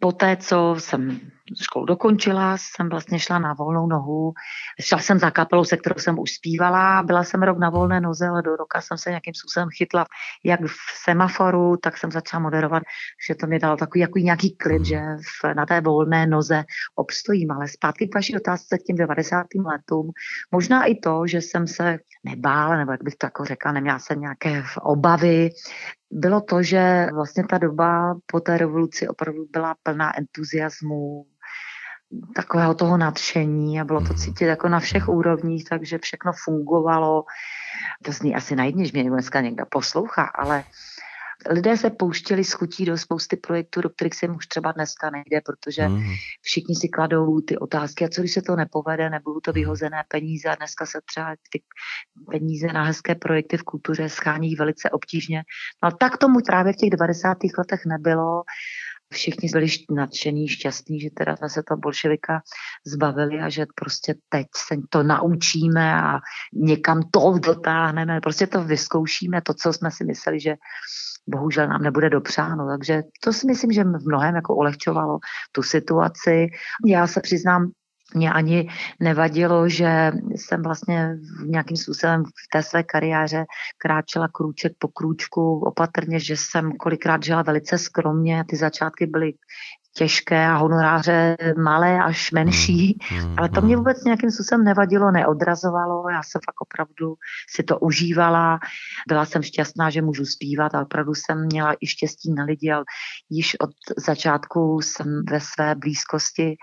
po 0.00 0.12
té, 0.12 0.36
co 0.36 0.74
jsem 0.78 1.20
školu 1.62 1.86
dokončila, 1.86 2.56
jsem 2.58 2.88
vlastně 2.88 3.18
šla 3.18 3.38
na 3.38 3.54
volnou 3.54 3.86
nohu. 3.86 4.32
Šla 4.80 4.98
jsem 4.98 5.18
za 5.18 5.30
kapelou, 5.30 5.64
se 5.64 5.76
kterou 5.76 5.98
jsem 5.98 6.18
už 6.18 6.32
zpívala, 6.32 7.02
byla 7.02 7.24
jsem 7.24 7.42
rok 7.42 7.58
na 7.58 7.70
volné 7.70 8.00
noze, 8.00 8.28
ale 8.28 8.42
do 8.42 8.56
roka 8.56 8.80
jsem 8.80 8.98
se 8.98 9.10
nějakým 9.10 9.34
způsobem 9.34 9.68
chytla 9.78 10.06
jak 10.44 10.60
v 10.60 10.76
semaforu, 11.04 11.76
tak 11.76 11.98
jsem 11.98 12.10
začala 12.12 12.42
moderovat, 12.42 12.82
že 13.28 13.34
to 13.34 13.46
mi 13.46 13.58
dalo 13.58 13.76
takový 13.76 14.00
jako 14.00 14.18
nějaký 14.18 14.56
klid, 14.56 14.84
že 14.84 15.00
v, 15.42 15.54
na 15.54 15.66
té 15.66 15.80
volné 15.80 16.26
noze 16.26 16.64
obstojím. 16.94 17.50
Ale 17.50 17.68
zpátky 17.68 18.08
k 18.08 18.14
vaší 18.14 18.36
otázce 18.36 18.78
k 18.78 18.82
těm 18.82 18.96
90. 18.96 19.46
letům, 19.66 20.10
možná 20.50 20.84
i 20.84 20.94
to, 20.94 21.26
že 21.26 21.40
jsem 21.40 21.66
se 21.66 21.98
nebála, 22.24 22.76
nebo 22.76 22.92
jak 22.92 23.02
bych 23.02 23.16
to 23.16 23.26
jako 23.26 23.44
řekla, 23.44 23.72
neměla 23.72 23.98
jsem 23.98 24.20
nějaké 24.20 24.64
obavy, 24.82 25.50
bylo 26.12 26.40
to, 26.40 26.62
že 26.62 27.06
vlastně 27.14 27.44
ta 27.50 27.58
doba 27.58 28.14
po 28.26 28.40
té 28.40 28.58
revoluci 28.58 29.08
opravdu 29.08 29.46
byla 29.50 29.74
plná 29.82 30.18
entuziasmu, 30.18 31.26
takového 32.34 32.74
toho 32.74 32.96
nadšení 32.96 33.80
a 33.80 33.84
bylo 33.84 34.00
to 34.00 34.12
mhm. 34.12 34.16
cítit 34.16 34.44
jako 34.44 34.68
na 34.68 34.80
všech 34.80 35.08
úrovních, 35.08 35.64
takže 35.64 35.98
všechno 35.98 36.32
fungovalo. 36.44 37.24
To 38.04 38.12
zní 38.12 38.34
asi 38.34 38.56
najedně, 38.56 38.84
že 38.84 38.90
mě 38.94 39.10
dneska 39.10 39.40
někdo 39.40 39.64
poslouchá, 39.70 40.22
ale 40.22 40.64
lidé 41.50 41.76
se 41.76 41.90
pouštěli 41.90 42.44
s 42.44 42.52
chutí 42.52 42.84
do 42.84 42.98
spousty 42.98 43.36
projektů, 43.36 43.80
do 43.80 43.88
kterých 43.88 44.14
se 44.14 44.28
už 44.28 44.46
třeba 44.46 44.72
dneska 44.72 45.10
nejde, 45.10 45.40
protože 45.40 45.88
mm. 45.88 46.02
všichni 46.42 46.76
si 46.76 46.88
kladou 46.88 47.40
ty 47.40 47.58
otázky, 47.58 48.04
a 48.04 48.08
co 48.08 48.20
když 48.20 48.32
se 48.32 48.42
to 48.42 48.56
nepovede, 48.56 49.10
nebudou 49.10 49.40
to 49.40 49.50
mhm. 49.50 49.54
vyhozené 49.54 50.04
peníze 50.08 50.48
a 50.48 50.54
dneska 50.54 50.86
se 50.86 50.98
třeba 51.04 51.34
ty 51.52 51.62
peníze 52.30 52.66
na 52.66 52.84
hezké 52.84 53.14
projekty 53.14 53.56
v 53.56 53.62
kultuře 53.62 54.08
schání 54.08 54.54
velice 54.54 54.90
obtížně. 54.90 55.42
No 55.82 55.90
tak 55.90 56.16
tomu 56.16 56.38
právě 56.46 56.72
v 56.72 56.76
těch 56.76 56.90
90. 56.90 57.36
letech 57.58 57.80
nebylo 57.86 58.42
všichni 59.12 59.48
byli 59.52 59.66
nadšení, 59.90 60.48
šťastní, 60.48 61.00
že 61.00 61.08
teda 61.10 61.36
se 61.48 61.62
to 61.62 61.76
bolševika 61.76 62.42
zbavili 62.86 63.40
a 63.40 63.48
že 63.48 63.66
prostě 63.74 64.14
teď 64.28 64.46
se 64.56 64.76
to 64.88 65.02
naučíme 65.02 65.94
a 66.02 66.18
někam 66.52 67.02
to 67.10 67.38
dotáhneme, 67.38 68.20
prostě 68.20 68.46
to 68.46 68.64
vyzkoušíme, 68.64 69.42
to, 69.42 69.54
co 69.54 69.72
jsme 69.72 69.90
si 69.90 70.04
mysleli, 70.04 70.40
že 70.40 70.54
bohužel 71.28 71.68
nám 71.68 71.82
nebude 71.82 72.10
dopřáno. 72.10 72.68
Takže 72.68 73.02
to 73.24 73.32
si 73.32 73.46
myslím, 73.46 73.72
že 73.72 73.84
v 73.84 74.06
mnohem 74.06 74.34
jako 74.34 74.56
ulehčovalo 74.56 75.18
tu 75.52 75.62
situaci. 75.62 76.46
Já 76.86 77.06
se 77.06 77.20
přiznám, 77.20 77.70
mě 78.14 78.32
ani 78.32 78.68
nevadilo, 79.00 79.68
že 79.68 80.12
jsem 80.36 80.62
vlastně 80.62 81.16
v 81.42 81.48
nějakým 81.48 81.76
způsobem 81.76 82.24
v 82.24 82.48
té 82.52 82.62
své 82.62 82.82
kariéře 82.82 83.44
kráčela 83.78 84.28
krůček 84.28 84.72
po 84.78 84.88
krůčku 84.88 85.58
opatrně, 85.58 86.20
že 86.20 86.36
jsem 86.36 86.72
kolikrát 86.72 87.22
žila 87.22 87.42
velice 87.42 87.78
skromně. 87.78 88.44
Ty 88.48 88.56
začátky 88.56 89.06
byly 89.06 89.32
těžké 89.94 90.46
a 90.46 90.56
honoráře 90.56 91.36
malé 91.62 92.02
až 92.02 92.32
menší, 92.32 92.98
mm, 93.12 93.34
ale 93.38 93.48
to 93.48 93.60
mě 93.60 93.74
hmm. 93.74 93.84
vůbec 93.84 94.04
nějakým 94.04 94.30
způsobem 94.30 94.64
nevadilo, 94.64 95.10
neodrazovalo, 95.10 96.08
já 96.10 96.22
jsem 96.22 96.40
fakt 96.46 96.60
opravdu 96.60 97.14
si 97.54 97.62
to 97.62 97.78
užívala, 97.78 98.58
byla 99.08 99.24
jsem 99.24 99.42
šťastná, 99.42 99.90
že 99.90 100.02
můžu 100.02 100.24
zpívat 100.24 100.74
a 100.74 100.82
opravdu 100.82 101.14
jsem 101.14 101.44
měla 101.46 101.74
i 101.80 101.86
štěstí 101.86 102.34
na 102.34 102.44
lidi 102.44 102.72
a 102.72 102.82
již 103.30 103.56
od 103.60 103.70
začátku 103.98 104.80
jsem 104.80 105.22
ve 105.30 105.40
své 105.40 105.74
blízkosti 105.74 106.56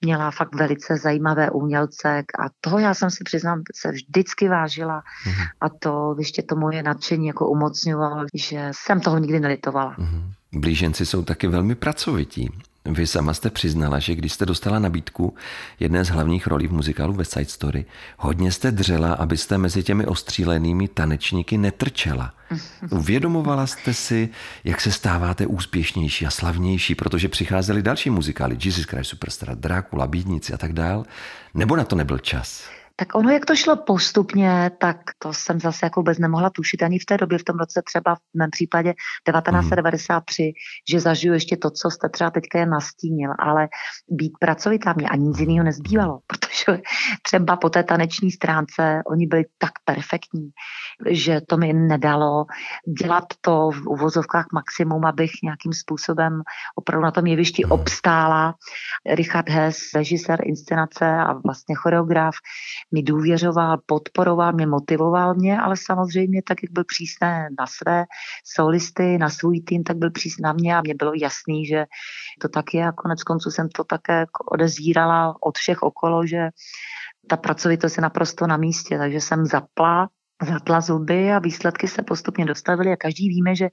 měla 0.00 0.30
fakt 0.30 0.54
velice 0.54 0.96
zajímavé 0.96 1.50
umělce 1.50 2.18
a 2.18 2.44
toho 2.60 2.78
já 2.78 2.94
jsem 2.94 3.10
si 3.10 3.24
přiznám, 3.24 3.62
se 3.74 3.90
vždycky 3.92 4.48
vážila 4.48 5.02
mm. 5.26 5.32
a 5.60 5.68
to 5.68 6.14
ještě 6.18 6.42
to 6.42 6.56
moje 6.56 6.82
nadšení 6.82 7.26
jako 7.26 7.48
umocňovalo, 7.48 8.24
že 8.34 8.70
jsem 8.72 9.00
toho 9.00 9.18
nikdy 9.18 9.40
nelitovala. 9.40 9.94
Mm. 9.98 10.32
Blíženci 10.54 11.06
jsou 11.06 11.22
taky 11.22 11.46
velmi 11.46 11.74
pracovití. 11.74 12.50
Vy 12.88 13.06
sama 13.06 13.34
jste 13.34 13.50
přiznala, 13.50 13.98
že 13.98 14.14
když 14.14 14.32
jste 14.32 14.46
dostala 14.46 14.78
nabídku 14.78 15.34
jedné 15.80 16.04
z 16.04 16.08
hlavních 16.08 16.46
rolí 16.46 16.66
v 16.66 16.72
muzikálu 16.72 17.12
West 17.12 17.32
Side 17.32 17.44
Story, 17.44 17.84
hodně 18.18 18.52
jste 18.52 18.72
dřela, 18.72 19.12
abyste 19.12 19.58
mezi 19.58 19.82
těmi 19.82 20.06
ostřílenými 20.06 20.88
tanečníky 20.88 21.58
netrčela. 21.58 22.34
Uvědomovala 22.90 23.66
jste 23.66 23.94
si, 23.94 24.28
jak 24.64 24.80
se 24.80 24.92
stáváte 24.92 25.46
úspěšnější 25.46 26.26
a 26.26 26.30
slavnější, 26.30 26.94
protože 26.94 27.28
přicházely 27.28 27.82
další 27.82 28.10
muzikály, 28.10 28.58
Jesus 28.64 28.84
Christ 28.84 29.10
Superstar, 29.10 29.58
Drákula, 29.58 30.06
Bídnici 30.06 30.52
a 30.52 30.58
tak 30.58 30.72
dál, 30.72 31.04
nebo 31.54 31.76
na 31.76 31.84
to 31.84 31.96
nebyl 31.96 32.18
čas? 32.18 32.64
Tak 32.96 33.14
ono, 33.14 33.30
jak 33.30 33.46
to 33.46 33.56
šlo 33.56 33.76
postupně, 33.76 34.70
tak 34.80 34.96
to 35.18 35.32
jsem 35.32 35.60
zase 35.60 35.86
jako 35.86 36.00
vůbec 36.00 36.18
nemohla 36.18 36.50
tušit 36.50 36.82
ani 36.82 36.98
v 36.98 37.04
té 37.04 37.16
době, 37.16 37.38
v 37.38 37.44
tom 37.44 37.58
roce 37.58 37.82
třeba 37.86 38.14
v 38.14 38.18
mém 38.34 38.50
případě 38.50 38.92
1993, 38.92 40.42
mm. 40.42 40.50
že 40.90 41.00
zažiju 41.00 41.34
ještě 41.34 41.56
to, 41.56 41.70
co 41.70 41.90
jste 41.90 42.08
třeba 42.08 42.30
teďka 42.30 42.58
je 42.58 42.66
nastínil, 42.66 43.30
ale 43.38 43.68
být 44.10 44.32
pracovitá 44.40 44.92
mě 44.96 45.08
ani 45.08 45.24
nic 45.24 45.38
jiného 45.38 45.64
nezbývalo, 45.64 46.18
protože 46.26 46.82
třeba 47.22 47.56
po 47.56 47.70
té 47.70 47.82
taneční 47.82 48.30
stránce 48.30 49.02
oni 49.06 49.26
byli 49.26 49.44
tak 49.58 49.72
perfektní, 49.84 50.50
že 51.10 51.40
to 51.48 51.56
mi 51.56 51.72
nedalo 51.72 52.44
dělat 53.00 53.24
to 53.40 53.70
v 53.70 53.86
uvozovkách 53.86 54.46
maximum, 54.52 55.04
abych 55.04 55.30
nějakým 55.42 55.72
způsobem 55.72 56.42
opravdu 56.74 57.04
na 57.04 57.10
tom 57.10 57.26
jevišti 57.26 57.64
obstála. 57.64 58.54
Richard 59.14 59.48
Hess, 59.48 59.78
režisér 59.94 60.40
inscenace 60.44 61.06
a 61.06 61.32
vlastně 61.32 61.74
choreograf, 61.74 62.34
mi 62.94 63.02
důvěřoval, 63.02 63.78
podporoval 63.86 64.52
mě, 64.52 64.66
motivoval 64.66 65.34
mě, 65.34 65.60
ale 65.60 65.76
samozřejmě 65.76 66.42
tak, 66.42 66.62
jak 66.62 66.72
byl 66.72 66.84
přísný 66.84 67.28
na 67.58 67.66
své 67.66 68.04
solisty, 68.44 69.18
na 69.18 69.30
svůj 69.30 69.60
tým, 69.60 69.84
tak 69.84 69.96
byl 69.96 70.10
přísný 70.10 70.42
na 70.42 70.52
mě 70.52 70.76
a 70.76 70.80
mě 70.80 70.94
bylo 70.94 71.12
jasný, 71.14 71.66
že 71.66 71.84
to 72.40 72.48
tak 72.48 72.74
je 72.74 72.86
a 72.86 72.92
konec 72.92 73.22
konců 73.22 73.50
jsem 73.50 73.68
to 73.68 73.84
také 73.84 74.26
odezírala 74.52 75.36
od 75.40 75.58
všech 75.58 75.82
okolo, 75.82 76.26
že 76.26 76.48
ta 77.28 77.36
pracovitost 77.36 77.96
je 77.96 78.02
naprosto 78.02 78.46
na 78.46 78.56
místě, 78.56 78.98
takže 78.98 79.20
jsem 79.20 79.46
zapla 79.46 80.08
zatla 80.42 80.80
zuby 80.80 81.32
a 81.32 81.38
výsledky 81.38 81.88
se 81.88 82.02
postupně 82.02 82.44
dostavily 82.44 82.92
a 82.92 82.96
každý 82.96 83.28
víme, 83.28 83.56
že, 83.56 83.68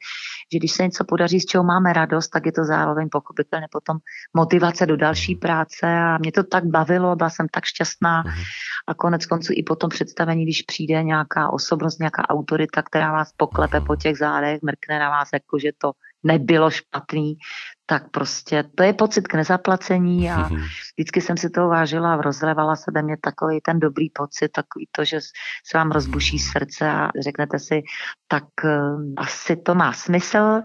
že 0.53 0.60
když 0.60 0.72
se 0.72 0.84
něco 0.84 1.03
podaří, 1.03 1.39
z 1.39 1.46
čeho 1.46 1.63
máme 1.63 1.94
radost, 1.94 2.27
tak 2.27 2.46
je 2.46 2.51
to 2.51 2.63
zároveň 2.63 3.10
pochopitelně 3.12 3.68
potom 3.72 3.98
motivace 4.34 4.86
do 4.86 4.98
další 4.98 5.36
práce 5.36 5.88
a 5.88 6.18
mě 6.18 6.32
to 6.32 6.44
tak 6.44 6.65
bavilo, 6.65 7.15
byla 7.15 7.30
jsem 7.30 7.48
tak 7.51 7.65
šťastná 7.65 8.24
mhm. 8.25 8.44
a 8.88 8.94
konec 8.94 9.25
konců 9.25 9.53
i 9.56 9.63
po 9.63 9.75
tom 9.75 9.89
představení, 9.89 10.44
když 10.44 10.62
přijde 10.62 11.03
nějaká 11.03 11.50
osobnost, 11.50 12.00
nějaká 12.00 12.30
autorita, 12.30 12.82
která 12.82 13.12
vás 13.12 13.34
poklepe 13.38 13.82
po 13.82 13.96
těch 13.96 14.18
zádech, 14.18 14.62
mrkne 14.62 15.00
na 15.00 15.10
vás, 15.10 15.30
jako 15.34 15.60
že 15.60 15.72
to 15.77 15.91
nebylo 16.24 16.70
špatný, 16.72 17.38
tak 17.86 18.10
prostě 18.12 18.63
to 18.75 18.84
je 18.84 18.94
pocit 18.94 19.28
k 19.28 19.34
nezaplacení 19.34 20.32
a 20.32 20.50
vždycky 20.98 21.22
jsem 21.22 21.38
si 21.38 21.50
to 21.50 21.68
vážila 21.68 22.13
a 22.13 22.22
rozlevala 22.22 22.75
se 22.75 22.92
ve 22.92 23.01
mně 23.01 23.18
takový 23.22 23.60
ten 23.62 23.80
dobrý 23.80 24.10
pocit, 24.10 24.50
takový 24.50 24.88
to, 24.92 25.06
že 25.06 25.20
se 25.66 25.78
vám 25.78 25.92
rozbuší 25.92 26.40
srdce 26.40 26.90
a 26.90 27.10
řeknete 27.20 27.60
si, 27.60 27.82
tak 28.28 28.44
uh, 28.63 29.13
asi 29.18 29.56
to 29.56 29.75
má 29.75 29.94
smysl, 29.94 30.62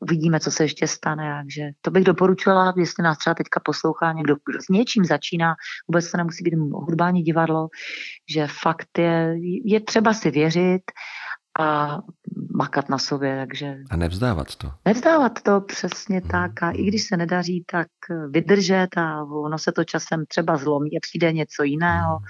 uvidíme, 0.00 0.40
co 0.40 0.50
se 0.50 0.64
ještě 0.64 0.86
stane, 0.86 1.42
takže 1.42 1.62
to 1.80 1.90
bych 1.90 2.04
doporučila, 2.04 2.74
jestli 2.76 3.04
nás 3.04 3.18
třeba 3.18 3.34
teďka 3.34 3.60
poslouchá 3.64 4.12
někdo, 4.12 4.36
kdo 4.46 4.58
s 4.62 4.68
něčím 4.68 5.04
začíná, 5.04 5.54
vůbec 5.88 6.10
to 6.10 6.16
nemusí 6.16 6.44
být 6.44 6.54
hudbání 6.72 7.22
divadlo, 7.22 7.68
že 8.30 8.46
fakt 8.62 8.98
je, 8.98 9.36
je 9.64 9.80
třeba 9.80 10.12
si 10.12 10.30
věřit 10.30 10.82
a 11.60 11.98
makat 12.56 12.88
na 12.88 12.98
sobě, 12.98 13.36
takže... 13.36 13.76
A 13.90 13.96
nevzdávat 13.96 14.56
to. 14.56 14.70
Nevzdávat 14.84 15.42
to, 15.42 15.60
přesně 15.60 16.18
hmm. 16.18 16.28
tak. 16.28 16.62
A 16.62 16.70
i 16.70 16.84
když 16.84 17.06
se 17.06 17.16
nedaří, 17.16 17.64
tak 17.70 17.86
vydržet 18.30 18.88
a 18.96 19.22
ono 19.22 19.58
se 19.58 19.72
to 19.72 19.84
časem 19.84 20.26
třeba 20.26 20.56
zlomí 20.56 20.96
a 20.96 21.00
přijde 21.00 21.32
něco 21.32 21.62
jiného. 21.62 22.16
Hmm. 22.16 22.26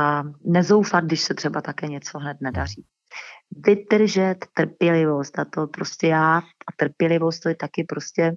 A 0.00 0.22
nezoufat, 0.44 1.04
když 1.04 1.20
se 1.20 1.34
třeba 1.34 1.60
také 1.60 1.86
něco 1.86 2.18
hned 2.18 2.36
nedaří. 2.40 2.84
Vydržet, 3.66 4.36
trpělivost 4.54 5.38
a 5.38 5.44
to 5.44 5.66
prostě 5.66 6.06
já 6.06 6.38
a 6.38 6.72
trpělivost 6.76 7.40
to 7.40 7.48
je 7.48 7.54
taky 7.54 7.84
prostě 7.84 8.36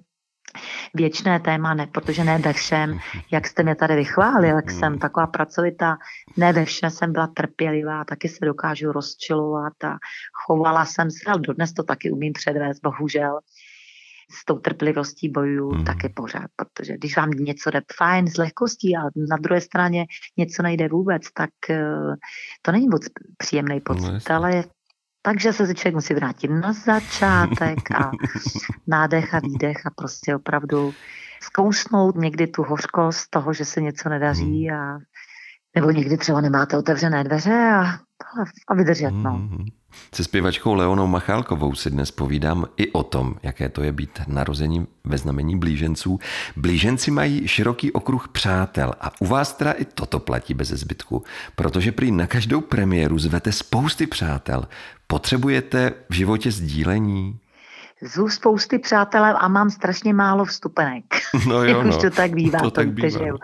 věčné 0.94 1.40
téma, 1.40 1.74
ne, 1.74 1.86
protože 1.86 2.24
ne 2.24 2.38
ve 2.38 2.52
všem, 2.52 2.98
jak 3.32 3.46
jste 3.46 3.62
mě 3.62 3.74
tady 3.74 3.96
vychválil, 3.96 4.56
jak 4.56 4.70
jsem 4.70 4.98
taková 4.98 5.26
pracovitá, 5.26 5.96
ne 6.36 6.52
ve 6.52 6.64
všem 6.64 6.90
jsem 6.90 7.12
byla 7.12 7.26
trpělivá, 7.26 8.04
taky 8.04 8.28
se 8.28 8.44
dokážu 8.44 8.92
rozčilovat 8.92 9.84
a 9.84 9.96
chovala 10.46 10.84
jsem 10.84 11.10
se, 11.10 11.30
ale 11.30 11.40
dodnes 11.40 11.72
to 11.72 11.82
taky 11.82 12.10
umím 12.10 12.32
předvést, 12.32 12.80
bohužel. 12.80 13.38
S 14.30 14.44
tou 14.44 14.58
trpělivostí 14.58 15.28
bojuju 15.28 15.74
mm. 15.74 15.84
taky 15.84 16.08
pořád, 16.08 16.50
protože 16.56 16.94
když 16.96 17.16
vám 17.16 17.30
něco 17.30 17.70
jde 17.70 17.80
fajn 17.96 18.28
s 18.28 18.36
lehkostí 18.36 18.96
a 18.96 19.00
na 19.30 19.36
druhé 19.36 19.60
straně 19.60 20.06
něco 20.36 20.62
nejde 20.62 20.88
vůbec, 20.88 21.22
tak 21.34 21.50
uh, 21.70 22.14
to 22.62 22.72
není 22.72 22.88
moc 22.88 23.06
příjemný 23.38 23.80
pocit, 23.80 24.12
no, 24.30 24.36
ale 24.36 24.64
takže 25.26 25.52
se 25.52 25.74
člověk 25.74 25.94
musí 25.94 26.14
vrátit 26.14 26.48
na 26.48 26.72
začátek 26.72 27.90
a 27.90 28.10
nádech 28.86 29.34
a 29.34 29.40
výdech 29.40 29.86
a 29.86 29.90
prostě 29.90 30.36
opravdu 30.36 30.94
zkousnout 31.42 32.16
někdy 32.16 32.46
tu 32.46 32.62
hořkost 32.62 33.30
toho, 33.30 33.52
že 33.52 33.64
se 33.64 33.80
něco 33.80 34.08
nedaří 34.08 34.68
hmm. 34.68 34.78
a 34.78 34.98
nebo 35.74 35.90
někdy 35.90 36.16
třeba 36.16 36.40
nemáte 36.40 36.78
otevřené 36.78 37.24
dveře 37.24 37.52
a, 37.52 37.98
a 38.68 38.74
vydržet. 38.74 39.10
No. 39.10 39.30
Hmm. 39.30 39.66
Se 40.14 40.24
zpěvačkou 40.24 40.74
Leonou 40.74 41.06
Machálkovou 41.06 41.74
si 41.74 41.90
dnes 41.90 42.10
povídám 42.10 42.66
i 42.76 42.92
o 42.92 43.02
tom, 43.02 43.34
jaké 43.42 43.68
to 43.68 43.82
je 43.82 43.92
být 43.92 44.20
narozením 44.26 44.86
ve 45.04 45.18
znamení 45.18 45.58
blíženců. 45.58 46.18
Blíženci 46.56 47.10
mají 47.10 47.48
široký 47.48 47.92
okruh 47.92 48.28
přátel 48.28 48.92
a 49.00 49.20
u 49.20 49.26
vás 49.26 49.52
teda 49.52 49.72
i 49.72 49.84
toto 49.84 50.18
platí 50.18 50.54
bez 50.54 50.68
zbytku, 50.68 51.22
protože 51.56 51.92
prý 51.92 52.12
na 52.12 52.26
každou 52.26 52.60
premiéru 52.60 53.18
zvete 53.18 53.52
spousty 53.52 54.06
přátel. 54.06 54.68
Potřebujete 55.06 55.92
v 56.10 56.14
životě 56.14 56.50
sdílení? 56.50 57.38
Zvu 58.02 58.28
spousty 58.28 58.78
přátel 58.78 59.24
a 59.24 59.48
mám 59.48 59.70
strašně 59.70 60.14
málo 60.14 60.44
vstupenek. 60.44 61.04
No 61.48 61.64
jo, 61.64 61.64
jak 61.78 61.86
no. 61.86 61.96
už 61.96 62.02
to 62.02 62.10
tak 62.10 62.34
bývá. 62.34 62.58
To 62.60 62.70
tak 62.70 62.88
bývá. 62.92 63.08
že 63.08 63.26
jo. 63.26 63.36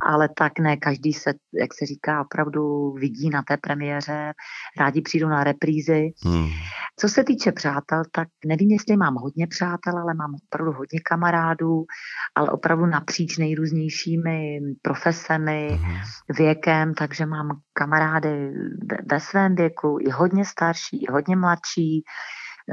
Ale 0.00 0.28
tak 0.36 0.58
ne, 0.58 0.76
každý 0.76 1.12
se, 1.12 1.30
jak 1.60 1.74
se 1.74 1.86
říká, 1.86 2.20
opravdu 2.20 2.92
vidí 2.92 3.30
na 3.30 3.42
té 3.42 3.56
premiéře, 3.56 4.32
rádi 4.78 5.00
přijdou 5.02 5.28
na 5.28 5.44
reprízy. 5.44 6.10
Hmm. 6.24 6.48
Co 6.98 7.08
se 7.08 7.24
týče 7.24 7.52
přátel, 7.52 8.02
tak 8.12 8.28
nevím, 8.46 8.70
jestli 8.70 8.96
mám 8.96 9.14
hodně 9.14 9.46
přátel, 9.46 9.98
ale 9.98 10.14
mám 10.14 10.34
opravdu 10.44 10.72
hodně 10.72 11.00
kamarádů, 11.04 11.84
ale 12.34 12.48
opravdu 12.50 12.86
napříč 12.86 13.38
nejrůznějšími 13.38 14.58
profesemi, 14.82 15.68
Mhm. 15.80 15.96
věkem, 16.38 16.94
takže 16.94 17.26
mám 17.26 17.48
kamarády 17.72 18.50
ve 19.10 19.20
svém 19.20 19.54
věku, 19.54 19.98
i 20.00 20.10
hodně 20.10 20.44
starší, 20.44 21.02
i 21.02 21.12
hodně 21.12 21.36
mladší, 21.36 22.04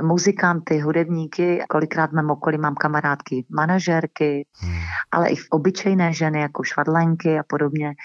muzikanty, 0.01 0.79
hudebníky, 0.79 1.63
kolikrát 1.70 2.10
v 2.10 2.13
mém 2.13 2.32
okolí 2.32 2.58
mám 2.58 2.75
kamarádky, 2.75 3.46
manažerky, 3.50 4.48
Hmm. 4.62 4.79
ale 5.12 5.29
i 5.29 5.36
v 5.36 5.46
obyčejné 5.51 6.13
ženy, 6.13 6.41
jako 6.41 6.63
švadlenky 6.63 7.39
a 7.39 7.44
podobně. 7.48 7.96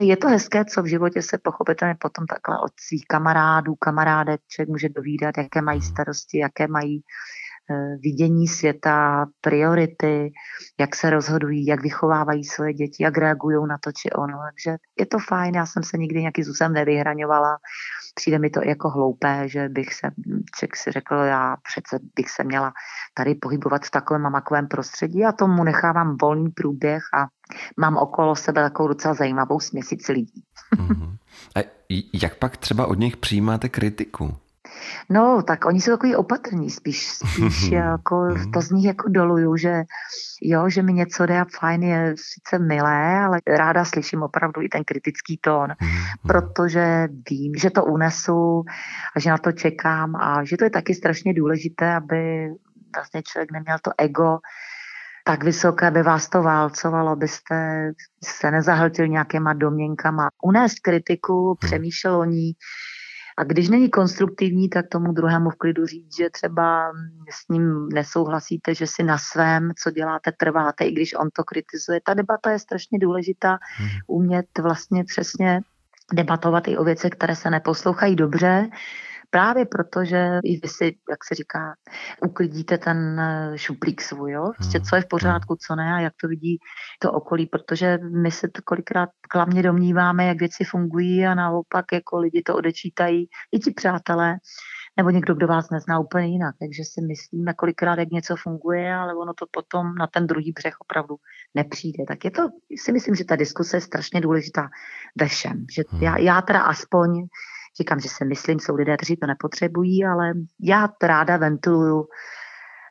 Je 0.00 0.16
to 0.16 0.28
hezké, 0.28 0.64
co 0.64 0.82
v 0.82 0.86
životě 0.86 1.22
se 1.22 1.38
pochopitelně 1.38 1.94
potom 1.98 2.26
takhle 2.26 2.58
od 2.64 2.72
svých 2.80 3.04
kamarádů, 3.08 3.74
kamarádek 3.74 4.40
člověk 4.48 4.68
může 4.68 4.88
dovídat, 4.88 5.38
jaké 5.38 5.62
mají 5.62 5.82
starosti, 5.82 6.38
jaké 6.38 6.68
mají 6.68 7.02
vidění 8.02 8.48
světa, 8.48 9.26
priority, 9.40 10.32
jak 10.80 10.96
se 10.96 11.10
rozhodují, 11.10 11.66
jak 11.66 11.82
vychovávají 11.82 12.44
svoje 12.44 12.74
děti, 12.74 13.02
jak 13.02 13.18
reagují 13.18 13.68
na 13.68 13.78
to 13.78 13.92
či 13.92 14.10
ono. 14.10 14.38
Takže 14.50 14.76
je 14.98 15.06
to 15.06 15.18
fajn, 15.18 15.54
já 15.54 15.66
jsem 15.66 15.82
se 15.82 15.98
nikdy 15.98 16.20
nějakým 16.20 16.44
způsobem 16.44 16.72
nevyhraňovala. 16.72 17.56
Přijde 18.14 18.38
mi 18.38 18.50
to 18.50 18.60
jako 18.64 18.90
hloupé, 18.90 19.48
že 19.48 19.68
bych 19.68 19.94
se, 19.94 20.10
člověk 20.56 20.76
si 20.76 20.90
řekl, 20.92 21.14
já 21.14 21.56
přece 21.68 21.98
bych 22.16 22.30
se 22.30 22.44
měla 22.44 22.72
tady 23.14 23.34
pohybovat 23.34 23.84
v 23.84 23.90
takovém 23.90 24.26
a 24.26 24.30
makovém 24.30 24.68
prostředí 24.68 25.24
a 25.24 25.32
tomu 25.32 25.64
nechávám 25.64 26.16
volný 26.22 26.50
průběh 26.50 27.02
a 27.14 27.26
mám 27.76 27.96
okolo 27.96 28.36
sebe 28.36 28.62
takovou 28.62 28.88
docela 28.88 29.14
zajímavou 29.14 29.60
směsici 29.60 30.12
lidí. 30.12 30.42
Mhm. 30.78 31.16
A 31.56 31.60
jak 32.22 32.34
pak 32.34 32.56
třeba 32.56 32.86
od 32.86 32.98
nich 32.98 33.16
přijímáte 33.16 33.68
kritiku? 33.68 34.36
No, 35.10 35.42
tak 35.42 35.64
oni 35.64 35.80
jsou 35.80 35.90
takový 35.90 36.16
opatrní, 36.16 36.70
spíš, 36.70 37.08
spíš 37.08 37.62
jako 37.70 38.28
to 38.52 38.60
z 38.60 38.70
nich 38.70 38.84
jako 38.84 39.08
doluju, 39.08 39.56
že 39.56 39.82
jo, 40.42 40.68
že 40.68 40.82
mi 40.82 40.92
něco 40.92 41.26
jde 41.26 41.40
a 41.40 41.46
fajn 41.60 41.82
je 41.82 42.14
sice 42.18 42.58
milé, 42.58 43.18
ale 43.20 43.38
ráda 43.46 43.84
slyším 43.84 44.22
opravdu 44.22 44.62
i 44.62 44.68
ten 44.68 44.84
kritický 44.84 45.38
tón, 45.40 45.68
Mhm. 45.80 45.90
protože 46.26 47.08
vím, 47.30 47.52
že 47.58 47.70
to 47.70 47.84
unesu 47.84 48.64
a 49.16 49.20
že 49.20 49.30
na 49.30 49.38
to 49.38 49.52
čekám 49.52 50.16
a 50.16 50.44
že 50.44 50.56
to 50.56 50.64
je 50.64 50.70
taky 50.70 50.94
strašně 50.94 51.34
důležité, 51.34 51.94
aby 51.94 52.48
vlastně 52.94 53.22
člověk 53.22 53.52
neměl 53.52 53.78
to 53.82 53.90
ego 53.98 54.38
tak 55.26 55.44
vysoké, 55.44 55.86
aby 55.86 56.02
vás 56.02 56.28
to 56.28 56.42
válcovalo, 56.42 57.10
abyste 57.10 57.90
se 58.24 58.50
nezahltil 58.50 59.06
nějakýma 59.08 59.52
domněnkama. 59.52 60.28
Unést 60.42 60.78
kritiku, 60.80 61.56
přemýšlel 61.60 62.16
o 62.20 62.24
ní, 62.24 62.52
a 63.36 63.44
když 63.44 63.68
není 63.68 63.90
konstruktivní, 63.90 64.68
tak 64.68 64.88
tomu 64.88 65.12
druhému 65.12 65.50
v 65.50 65.54
klidu 65.54 65.86
říct, 65.86 66.16
že 66.16 66.30
třeba 66.30 66.92
s 67.30 67.48
ním 67.48 67.88
nesouhlasíte, 67.88 68.74
že 68.74 68.86
si 68.86 69.02
na 69.02 69.18
svém, 69.18 69.70
co 69.82 69.90
děláte, 69.90 70.32
trváte, 70.32 70.84
i 70.84 70.92
když 70.92 71.14
on 71.14 71.28
to 71.36 71.44
kritizuje. 71.44 72.00
Ta 72.04 72.14
debata 72.14 72.50
je 72.50 72.58
strašně 72.58 72.98
důležitá, 72.98 73.58
umět 74.06 74.46
vlastně 74.62 75.04
přesně 75.04 75.60
debatovat 76.12 76.68
i 76.68 76.76
o 76.76 76.84
věcech, 76.84 77.10
které 77.10 77.36
se 77.36 77.50
neposlouchají 77.50 78.16
dobře, 78.16 78.68
právě 79.34 79.66
proto, 79.66 80.04
že 80.04 80.38
i 80.44 80.60
vy 80.62 80.68
si, 80.68 80.84
jak 80.84 81.24
se 81.24 81.34
říká, 81.34 81.74
uklidíte 82.26 82.78
ten 82.78 83.20
eh, 83.20 83.58
šuplík 83.58 84.00
svůj, 84.00 84.32
jo? 84.32 84.50
Prostě 84.56 84.80
co 84.80 84.96
je 84.96 85.02
v 85.02 85.08
pořádku, 85.08 85.56
co 85.66 85.74
ne 85.76 85.94
a 85.94 86.00
jak 86.00 86.12
to 86.20 86.28
vidí 86.28 86.58
to 86.98 87.12
okolí, 87.12 87.46
protože 87.46 87.98
my 88.22 88.30
se 88.30 88.48
to 88.48 88.62
kolikrát 88.64 89.08
klamně 89.30 89.62
domníváme, 89.62 90.26
jak 90.26 90.38
věci 90.38 90.64
fungují 90.64 91.26
a 91.26 91.34
naopak 91.34 91.84
jako 91.92 92.18
lidi 92.18 92.42
to 92.42 92.54
odečítají, 92.54 93.26
i 93.52 93.58
ti 93.58 93.70
přátelé, 93.70 94.36
nebo 94.96 95.10
někdo, 95.10 95.34
kdo 95.34 95.46
vás 95.46 95.70
nezná 95.70 95.98
úplně 95.98 96.26
jinak. 96.26 96.54
Takže 96.60 96.82
si 96.84 97.00
myslíme 97.00 97.54
kolikrát, 97.54 97.98
jak 97.98 98.10
něco 98.10 98.36
funguje, 98.36 98.94
ale 98.94 99.14
ono 99.14 99.34
to 99.34 99.46
potom 99.50 99.94
na 99.94 100.06
ten 100.06 100.26
druhý 100.26 100.52
břeh 100.52 100.74
opravdu 100.78 101.16
nepřijde. 101.54 102.04
Tak 102.08 102.24
je 102.24 102.30
to, 102.30 102.42
si 102.76 102.92
myslím, 102.92 103.14
že 103.14 103.24
ta 103.24 103.36
diskuse 103.36 103.76
je 103.76 103.80
strašně 103.80 104.20
důležitá 104.20 104.68
ve 105.20 105.28
všem. 105.28 105.66
Že 105.74 105.82
já, 106.00 106.18
já 106.18 106.42
teda 106.42 106.60
aspoň 106.60 107.26
říkám, 107.80 108.00
že 108.00 108.08
si 108.08 108.24
myslím, 108.24 108.60
jsou 108.60 108.74
lidé, 108.74 108.96
kteří 108.96 109.16
to 109.16 109.26
nepotřebují, 109.26 110.04
ale 110.04 110.32
já 110.60 110.88
ráda 111.02 111.36
ventiluju 111.36 112.06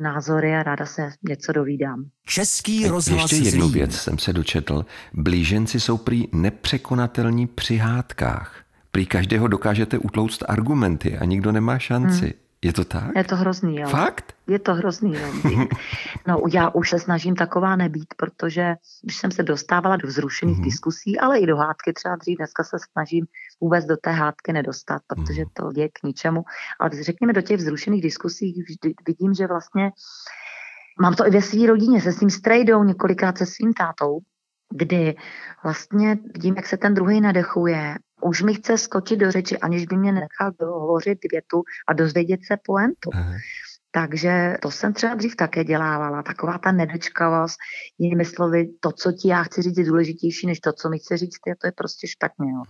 názory 0.02 0.56
a 0.56 0.64
ráda 0.64 0.86
se 0.86 1.10
něco 1.30 1.52
dovídám. 1.52 2.06
Český 2.26 2.88
rozhlas 2.88 3.32
Ještě 3.32 3.50
jednu 3.50 3.70
věc 3.70 3.96
jsem 3.96 4.18
se 4.18 4.34
dočetl. 4.34 4.86
Blíženci 5.14 5.80
jsou 5.80 5.98
prý 5.98 6.28
nepřekonatelní 6.32 7.48
při 7.48 7.78
hádkách. 7.78 8.64
Prý 8.92 9.06
každého 9.06 9.48
dokážete 9.48 9.98
utlouct 9.98 10.44
argumenty 10.48 11.18
a 11.18 11.26
nikdo 11.26 11.52
nemá 11.52 11.80
šanci. 11.80 12.26
Hmm. 12.26 12.43
Je 12.64 12.74
to 12.74 12.86
tak? 12.86 13.12
Je 13.16 13.24
to 13.24 13.36
hrozný, 13.36 13.76
jo. 13.80 13.90
Fakt? 13.90 14.34
Je 14.48 14.60
to 14.60 14.74
hrozný. 14.74 15.14
No. 15.14 15.68
no, 16.28 16.42
já 16.54 16.70
už 16.70 16.90
se 16.90 17.00
snažím 17.00 17.36
taková 17.36 17.76
nebýt, 17.76 18.14
protože 18.18 18.76
když 19.02 19.16
jsem 19.18 19.32
se 19.32 19.44
dostávala 19.44 19.96
do 19.96 20.08
vzrušených 20.08 20.56
Mhm. 20.56 20.62
mm-hmm. 20.62 20.66
diskusí, 20.66 21.20
ale 21.20 21.40
i 21.40 21.46
do 21.46 21.58
hádky 21.58 21.94
třeba 21.94 22.16
dřív, 22.16 22.38
dneska 22.38 22.64
se 22.64 22.78
snažím 22.92 23.26
vůbec 23.62 23.86
do 23.86 23.98
té 23.98 24.12
hádky 24.12 24.54
nedostat, 24.54 25.02
protože 25.08 25.44
to 25.54 25.70
je 25.76 25.90
k 25.90 26.04
ničemu. 26.04 26.44
Ale 26.80 26.90
řekněme, 27.04 27.34
do 27.34 27.42
těch 27.42 27.58
vzrušených 27.58 28.02
diskusí 28.02 28.64
vždy 28.68 28.94
vidím, 29.08 29.34
že 29.34 29.48
vlastně 29.48 29.92
mám 31.02 31.16
to 31.16 31.28
i 31.28 31.32
ve 31.32 31.42
své 31.42 31.68
rodině, 31.68 32.02
se 32.02 32.12
svým 32.12 32.30
strejdou, 32.30 32.84
několikrát 32.84 33.38
se 33.38 33.46
svým 33.46 33.74
tátou, 33.74 34.20
kdy 34.76 35.16
vlastně 35.64 36.18
vidím, 36.34 36.56
jak 36.56 36.68
se 36.68 36.78
ten 36.78 36.94
druhý 36.94 37.22
nadechuje. 37.22 37.96
Už 38.24 38.42
mi 38.42 38.54
chce 38.54 38.78
skočit 38.78 39.20
do 39.20 39.32
řeči, 39.32 39.58
aniž 39.58 39.86
by 39.86 39.98
mě 39.98 40.12
nechal 40.12 40.52
dohovořit 40.60 41.20
větu 41.32 41.64
a 41.88 41.94
dozvědět 41.94 42.40
se 42.48 42.58
poentu. 42.66 43.10
Aha. 43.14 43.34
Takže 43.96 44.58
to 44.62 44.72
jsem 44.72 44.94
třeba 44.94 45.16
dřív 45.16 45.36
také 45.36 45.64
dělávala. 45.64 46.24
Taková 46.24 46.58
ta 46.58 46.72
nedočkavost, 46.72 47.58
jinými 47.98 48.26
slovy, 48.26 48.70
to, 48.80 48.92
co 48.92 49.12
ti 49.12 49.28
já 49.28 49.44
chci 49.44 49.62
říct, 49.62 49.78
je 49.78 49.86
důležitější, 49.86 50.48
než 50.48 50.60
to, 50.60 50.74
co 50.74 50.90
mi 50.90 51.00
chce 51.00 51.18
říct, 51.18 51.38
a 51.52 51.56
to 51.62 51.68
je 51.68 51.72
prostě 51.72 52.08
špatně. 52.08 52.52
Jo. 52.52 52.64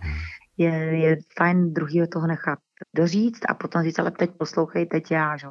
Je, 0.58 1.00
je 1.00 1.18
fajn 1.38 1.74
druhýho 1.74 2.08
toho 2.08 2.28
nechat 2.28 2.60
doříct 2.96 3.46
a 3.50 3.54
potom 3.54 3.84
říct, 3.84 4.00
ale 4.00 4.12
teď 4.12 4.32
poslouchej, 4.38 4.86
teď 4.86 5.12
já. 5.12 5.38
Že? 5.38 5.48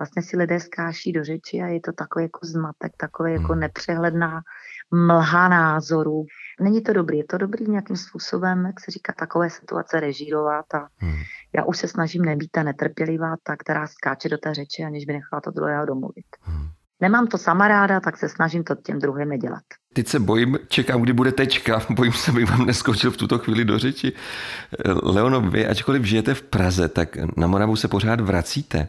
Vlastně 0.00 0.22
si 0.22 0.36
lidé 0.36 0.60
skáší 0.60 1.12
do 1.12 1.24
řeči 1.24 1.62
a 1.62 1.66
je 1.66 1.80
to 1.80 1.92
takový 1.92 2.24
jako 2.24 2.40
zmatek, 2.42 2.92
takový 2.96 3.32
jako 3.32 3.54
nepřehledná 3.54 4.40
mlha 4.90 5.48
názorů. 5.48 6.24
Není 6.60 6.82
to 6.82 6.92
dobrý, 6.92 7.18
je 7.18 7.24
to 7.24 7.38
dobrý 7.38 7.68
nějakým 7.68 7.96
způsobem, 7.96 8.66
jak 8.66 8.80
se 8.80 8.90
říká, 8.90 9.12
takové 9.18 9.50
situace 9.50 10.00
režírovat 10.00 10.74
a 10.74 10.86
Hmm. 10.98 11.16
já 11.56 11.64
už 11.64 11.78
se 11.78 11.88
snažím 11.88 12.22
nebýt 12.24 12.50
ta 12.50 12.62
netrpělivá, 12.62 13.34
ta, 13.42 13.56
která 13.56 13.86
skáče 13.86 14.28
do 14.28 14.38
té 14.38 14.54
řeči, 14.54 14.84
aniž 14.84 15.04
by 15.04 15.12
nechala 15.12 15.40
to 15.40 15.50
druhého 15.50 15.86
domluvit. 15.86 16.26
Hmm. 16.40 16.68
Nemám 17.00 17.26
to 17.26 17.38
sama 17.38 17.68
ráda, 17.68 18.00
tak 18.00 18.16
se 18.16 18.28
snažím 18.28 18.64
to 18.64 18.74
těm 18.74 18.98
druhým 18.98 19.28
nedělat. 19.28 19.62
Teď 19.92 20.08
se 20.08 20.20
bojím, 20.20 20.58
čekám, 20.68 21.02
kdy 21.02 21.12
bude 21.12 21.32
tečka. 21.32 21.82
Bojím 21.90 22.12
se, 22.12 22.30
abych 22.30 22.50
vám 22.50 22.66
neskočil 22.66 23.10
v 23.10 23.16
tuto 23.16 23.38
chvíli 23.38 23.64
do 23.64 23.78
řeči. 23.78 24.12
Leono, 25.02 25.40
vy, 25.40 25.66
ačkoliv 25.66 26.04
žijete 26.04 26.34
v 26.34 26.42
Praze, 26.42 26.88
tak 26.88 27.16
na 27.36 27.46
Moravu 27.46 27.76
se 27.76 27.88
pořád 27.88 28.20
vracíte. 28.20 28.88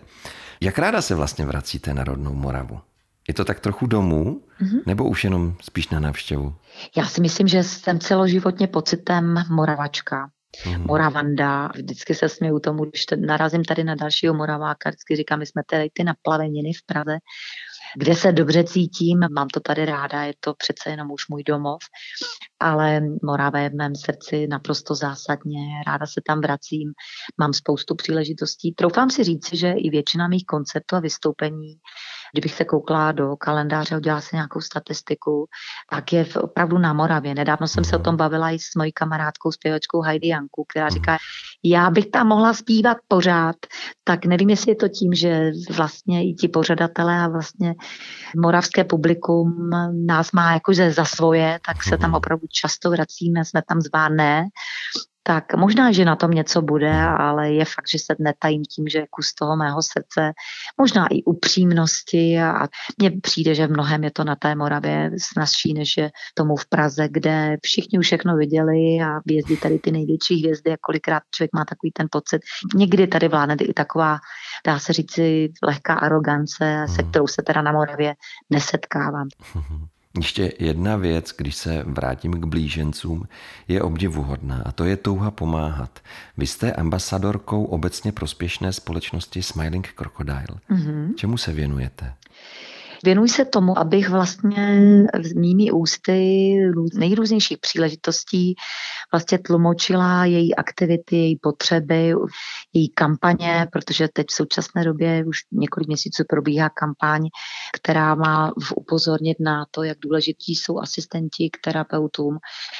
Jak 0.61 0.79
ráda 0.79 1.01
se 1.01 1.15
vlastně 1.15 1.45
vracíte 1.45 1.93
na 1.93 2.03
rodnou 2.03 2.33
Moravu? 2.33 2.79
Je 3.27 3.33
to 3.33 3.45
tak 3.45 3.59
trochu 3.59 3.87
domů, 3.87 4.41
mm-hmm. 4.61 4.81
nebo 4.85 5.05
už 5.05 5.23
jenom 5.23 5.55
spíš 5.61 5.89
na 5.89 5.99
návštěvu? 5.99 6.55
Já 6.97 7.05
si 7.05 7.21
myslím, 7.21 7.47
že 7.47 7.63
jsem 7.63 7.99
celoživotně 7.99 8.67
pocitem 8.67 9.43
Moravačka. 9.49 10.29
Mhm. 10.65 10.83
Moravanda. 10.87 11.67
Vždycky 11.75 12.15
se 12.15 12.29
směju 12.29 12.59
tomu, 12.59 12.85
když 12.85 13.05
narazím 13.15 13.65
tady 13.65 13.83
na 13.83 13.95
dalšího 13.95 14.33
Moraváka, 14.33 14.89
vždycky 14.89 15.15
říkám, 15.15 15.39
my 15.39 15.45
jsme 15.45 15.61
tady 15.69 15.89
ty 15.93 16.03
naplaveniny 16.03 16.73
v 16.73 16.85
Praze, 16.85 17.17
kde 17.95 18.15
se 18.15 18.31
dobře 18.31 18.63
cítím, 18.63 19.19
mám 19.35 19.47
to 19.47 19.59
tady 19.59 19.85
ráda, 19.85 20.23
je 20.23 20.33
to 20.39 20.53
přece 20.53 20.89
jenom 20.89 21.11
už 21.11 21.27
můj 21.29 21.43
domov, 21.43 21.79
ale 22.59 23.01
Morava 23.23 23.59
je 23.59 23.69
v 23.69 23.73
mém 23.73 23.95
srdci 23.95 24.47
naprosto 24.47 24.95
zásadně, 24.95 25.59
ráda 25.87 26.05
se 26.05 26.21
tam 26.27 26.41
vracím, 26.41 26.93
mám 27.39 27.53
spoustu 27.53 27.95
příležitostí. 27.95 28.73
Troufám 28.73 29.09
si 29.09 29.23
říct, 29.23 29.53
že 29.53 29.71
i 29.71 29.89
většina 29.89 30.27
mých 30.27 30.45
koncertů 30.45 30.95
a 30.95 30.99
vystoupení, 30.99 31.75
kdybych 32.33 32.53
se 32.53 32.65
koukla 32.65 33.11
do 33.11 33.35
kalendáře 33.35 33.95
a 33.95 33.97
udělala 33.97 34.21
si 34.21 34.35
nějakou 34.35 34.61
statistiku, 34.61 35.45
tak 35.89 36.13
je 36.13 36.25
opravdu 36.41 36.77
na 36.77 36.93
Moravě. 36.93 37.35
Nedávno 37.35 37.67
jsem 37.67 37.83
se 37.83 37.95
o 37.95 37.99
tom 37.99 38.17
bavila 38.17 38.51
i 38.51 38.59
s 38.59 38.75
mojí 38.77 38.91
kamarádkou, 38.91 39.51
zpěvačkou 39.51 40.01
Heidi 40.01 40.27
Janku, 40.27 40.65
která 40.69 40.89
říká, 40.89 41.17
já 41.63 41.89
bych 41.89 42.05
tam 42.05 42.27
mohla 42.27 42.53
zpívat 42.53 42.97
pořád, 43.07 43.55
tak 44.03 44.25
nevím, 44.25 44.49
jestli 44.49 44.71
je 44.71 44.75
to 44.75 44.87
tím, 44.87 45.13
že 45.13 45.51
vlastně 45.71 46.29
i 46.29 46.33
ti 46.33 46.47
pořadatelé 46.47 47.19
a 47.19 47.27
vlastně 47.27 47.75
moravské 48.37 48.83
publikum 48.83 49.69
nás 50.05 50.31
má 50.31 50.53
jakože 50.53 50.91
za 50.91 51.05
svoje, 51.05 51.59
tak 51.65 51.83
se 51.83 51.97
tam 51.97 52.13
opravdu 52.13 52.46
často 52.51 52.89
vracíme, 52.89 53.45
jsme 53.45 53.61
tam 53.67 53.81
zvárné. 53.81 54.45
tak 55.27 55.55
možná, 55.55 55.91
že 55.91 56.05
na 56.05 56.15
tom 56.15 56.31
něco 56.31 56.61
bude, 56.61 56.93
ale 57.01 57.51
je 57.51 57.65
fakt, 57.65 57.89
že 57.91 57.99
se 57.99 58.15
netajím 58.19 58.63
tím, 58.63 58.87
že 58.87 59.05
kus 59.09 59.33
toho 59.33 59.55
mého 59.57 59.81
srdce, 59.81 60.31
možná 60.77 61.07
i 61.07 61.23
upřímnosti 61.23 62.39
a 62.39 62.67
mně 62.97 63.11
přijde, 63.21 63.55
že 63.55 63.67
v 63.67 63.71
mnohem 63.71 64.03
je 64.03 64.11
to 64.11 64.23
na 64.23 64.35
té 64.35 64.55
Moravě 64.55 65.11
snazší, 65.17 65.73
než 65.73 65.97
je 65.97 66.11
tomu 66.33 66.55
v 66.55 66.65
Praze, 66.65 67.07
kde 67.11 67.57
všichni 67.63 67.99
už 67.99 68.05
všechno 68.05 68.37
viděli 68.37 68.99
a 69.03 69.19
jezdí 69.25 69.57
tady 69.57 69.79
ty 69.79 69.91
největší 69.91 70.39
hvězdy 70.39 70.71
a 70.71 70.77
kolikrát 70.81 71.23
člověk 71.35 71.51
má 71.53 71.65
takový 71.65 71.91
ten 71.91 72.07
pocit. 72.11 72.41
Někdy 72.75 73.07
tady 73.07 73.27
vládne 73.27 73.55
i 73.61 73.73
taková, 73.73 74.17
dá 74.65 74.79
se 74.79 74.93
říci, 74.93 75.49
lehká 75.63 75.93
arogance, 75.93 76.85
se 76.95 77.03
kterou 77.03 77.27
se 77.27 77.41
teda 77.41 77.61
na 77.61 77.71
Moravě 77.71 78.15
nesetkávám. 78.49 79.27
Ještě 80.17 80.53
jedna 80.59 80.95
věc, 80.95 81.33
když 81.37 81.55
se 81.55 81.83
vrátím 81.87 82.33
k 82.33 82.45
blížencům, 82.45 83.27
je 83.67 83.81
obdivuhodná 83.81 84.63
a 84.65 84.71
to 84.71 84.83
je 84.83 84.97
touha 84.97 85.31
pomáhat. 85.31 85.99
Vy 86.37 86.47
jste 86.47 86.73
ambasadorkou 86.73 87.63
obecně 87.63 88.11
prospěšné 88.11 88.73
společnosti 88.73 89.43
Smiling 89.43 89.93
Crocodile. 89.97 90.59
Mm-hmm. 90.69 91.15
Čemu 91.15 91.37
se 91.37 91.53
věnujete? 91.53 92.13
Věnuji 93.03 93.29
se 93.29 93.45
tomu, 93.45 93.79
abych 93.79 94.09
vlastně 94.09 94.81
mými 95.35 95.71
ústy 95.71 96.53
nejrůznějších 96.93 97.57
příležitostí 97.57 98.55
vlastně 99.11 99.39
tlumočila 99.39 100.25
její 100.25 100.55
aktivity, 100.55 101.15
její 101.15 101.35
potřeby, 101.35 102.13
její 102.73 102.89
kampaně, 102.89 103.67
protože 103.71 104.07
teď 104.13 104.27
v 104.29 104.33
současné 104.33 104.83
době 104.83 105.23
už 105.27 105.37
několik 105.51 105.87
měsíců 105.87 106.23
probíhá 106.29 106.69
kampaň, 106.69 107.27
která 107.73 108.15
má 108.15 108.51
upozornit 108.75 109.37
na 109.39 109.65
to, 109.71 109.83
jak 109.83 109.97
důležití 109.99 110.55
jsou 110.55 110.79
asistenti 110.79 111.49
k 111.49 111.57
terapeutům 111.63 112.37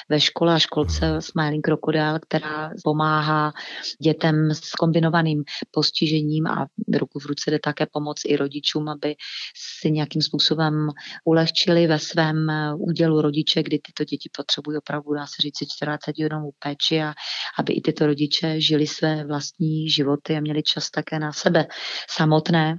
ve 0.10 0.20
škole 0.20 0.56
a 0.56 0.60
školce 0.60 1.16
Smiling 1.20 1.66
Crocodile, 1.66 2.20
která 2.20 2.72
pomáhá 2.84 3.54
dětem 4.02 4.52
s 4.52 4.72
kombinovaným 4.72 5.44
postižením 5.72 6.48
a 6.48 6.68
ruku 6.98 7.20
v 7.20 7.26
ruce 7.26 7.52
jde 7.52 7.60
také 7.60 7.86
pomoc 7.86 8.22
i 8.26 8.36
rodičům, 8.36 8.90
aby 8.90 9.16
si 9.56 9.92
nějakým 9.92 10.17
způsobem 10.22 10.90
ulehčili 11.26 11.88
ve 11.88 12.00
svém 12.00 12.48
údělu 12.78 13.22
rodiče, 13.22 13.64
kdy 13.64 13.80
tyto 13.80 14.04
děti 14.04 14.30
potřebují 14.38 14.78
opravdu, 14.78 15.14
dá 15.14 15.26
se 15.26 15.42
říct, 15.42 15.72
40 15.76 15.98
hodinovou 16.08 16.52
péči 16.60 17.02
a 17.02 17.14
aby 17.60 17.74
i 17.74 17.82
tyto 17.82 18.06
rodiče 18.06 18.62
žili 18.62 18.88
své 18.88 19.26
vlastní 19.26 19.90
životy 19.90 20.38
a 20.38 20.40
měli 20.40 20.64
čas 20.64 20.92
také 20.92 21.20
na 21.20 21.32
sebe 21.32 21.68
samotné. 22.10 22.78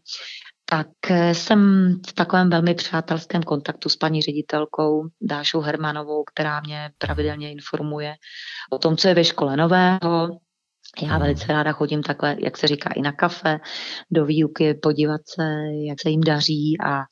Tak 0.70 0.88
eh, 1.10 1.34
jsem 1.34 1.92
v 2.08 2.12
takovém 2.12 2.50
velmi 2.50 2.74
přátelském 2.74 3.42
kontaktu 3.42 3.88
s 3.88 3.96
paní 3.96 4.22
ředitelkou 4.22 5.08
Dášou 5.20 5.60
Hermanovou, 5.60 6.24
která 6.24 6.60
mě 6.60 6.90
pravidelně 6.98 7.52
informuje 7.52 8.14
o 8.70 8.78
tom, 8.78 8.96
co 8.96 9.08
je 9.08 9.14
ve 9.14 9.24
škole 9.24 9.56
nového, 9.56 10.38
já 11.02 11.18
velice 11.18 11.46
ráda 11.46 11.72
chodím 11.72 12.02
takhle, 12.02 12.36
jak 12.44 12.56
se 12.56 12.66
říká, 12.66 12.90
i 12.96 13.02
na 13.02 13.12
kafe, 13.12 13.60
do 14.10 14.24
výuky, 14.24 14.74
podívat 14.74 15.20
se, 15.24 15.42
jak 15.88 16.00
se 16.00 16.10
jim 16.10 16.20
daří 16.20 16.76
a 16.84 17.02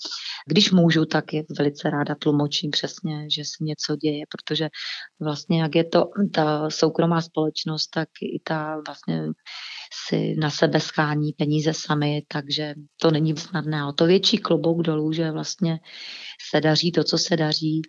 když 0.49 0.71
můžu, 0.71 1.05
tak 1.05 1.33
je 1.33 1.43
velice 1.59 1.91
ráda 1.91 2.15
tlumočím 2.15 2.71
přesně, 2.71 3.31
že 3.31 3.45
se 3.45 3.65
něco 3.65 3.97
děje, 3.97 4.25
protože 4.31 4.69
vlastně 5.21 5.63
jak 5.63 5.75
je 5.75 5.85
to 5.85 6.05
ta 6.35 6.71
soukromá 6.71 7.21
společnost, 7.21 7.87
tak 7.87 8.09
i 8.23 8.41
ta 8.45 8.81
vlastně 8.87 9.23
si 10.09 10.35
na 10.39 10.51
sebe 10.51 10.81
schání 10.81 11.33
peníze 11.33 11.75
sami, 11.75 12.23
takže 12.29 12.75
to 13.01 13.11
není 13.11 13.37
snadné. 13.37 13.87
O 13.87 13.93
to 13.93 14.07
větší 14.07 14.39
klobouk 14.39 14.83
dolů, 14.83 15.13
že 15.13 15.31
vlastně 15.31 15.79
se 16.51 16.61
daří 16.61 16.93
to, 16.93 17.05
co 17.05 17.19
se 17.19 17.37
daří 17.37 17.83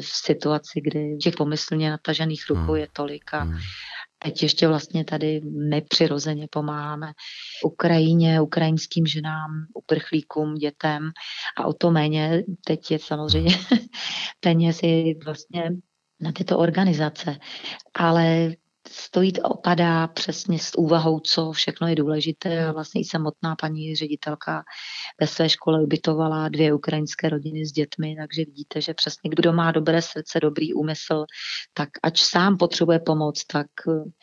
v 0.00 0.06
situaci, 0.06 0.80
kdy 0.80 1.16
těch 1.16 1.34
pomyslně 1.36 1.90
natažených 1.90 2.44
rukou 2.48 2.72
hmm. 2.72 2.76
je 2.76 2.88
tolik 2.92 3.34
a, 3.34 3.38
hmm 3.38 3.58
teď 4.24 4.42
ještě 4.42 4.68
vlastně 4.68 5.04
tady 5.04 5.40
my 5.40 5.82
přirozeně 5.82 6.48
pomáháme 6.50 7.12
Ukrajině, 7.64 8.40
ukrajinským 8.40 9.06
ženám, 9.06 9.50
uprchlíkům, 9.74 10.54
dětem 10.54 11.10
a 11.58 11.66
o 11.66 11.72
to 11.72 11.90
méně 11.90 12.42
teď 12.66 12.90
je 12.90 12.98
samozřejmě 12.98 13.56
peněz 14.40 14.82
je 14.82 15.14
vlastně 15.24 15.70
na 16.20 16.32
tyto 16.32 16.58
organizace. 16.58 17.38
Ale 17.94 18.50
stojí 18.94 19.32
opadá 19.42 20.06
přesně 20.06 20.58
s 20.58 20.78
úvahou, 20.78 21.20
co 21.20 21.52
všechno 21.52 21.88
je 21.88 21.94
důležité 21.94 22.66
a 22.66 22.72
vlastně 22.72 23.00
i 23.00 23.04
samotná 23.04 23.56
paní 23.56 23.96
ředitelka 23.96 24.62
ve 25.20 25.26
své 25.26 25.48
škole 25.48 25.82
ubytovala 25.82 26.48
dvě 26.48 26.74
ukrajinské 26.74 27.28
rodiny 27.28 27.66
s 27.66 27.72
dětmi, 27.72 28.16
takže 28.20 28.44
vidíte, 28.44 28.80
že 28.80 28.94
přesně 28.94 29.30
kdo 29.30 29.52
má 29.52 29.72
dobré 29.72 30.02
srdce, 30.02 30.40
dobrý 30.40 30.74
úmysl, 30.74 31.24
tak 31.74 31.88
ač 32.02 32.22
sám 32.22 32.56
potřebuje 32.56 32.98
pomoc, 32.98 33.44
tak 33.44 33.66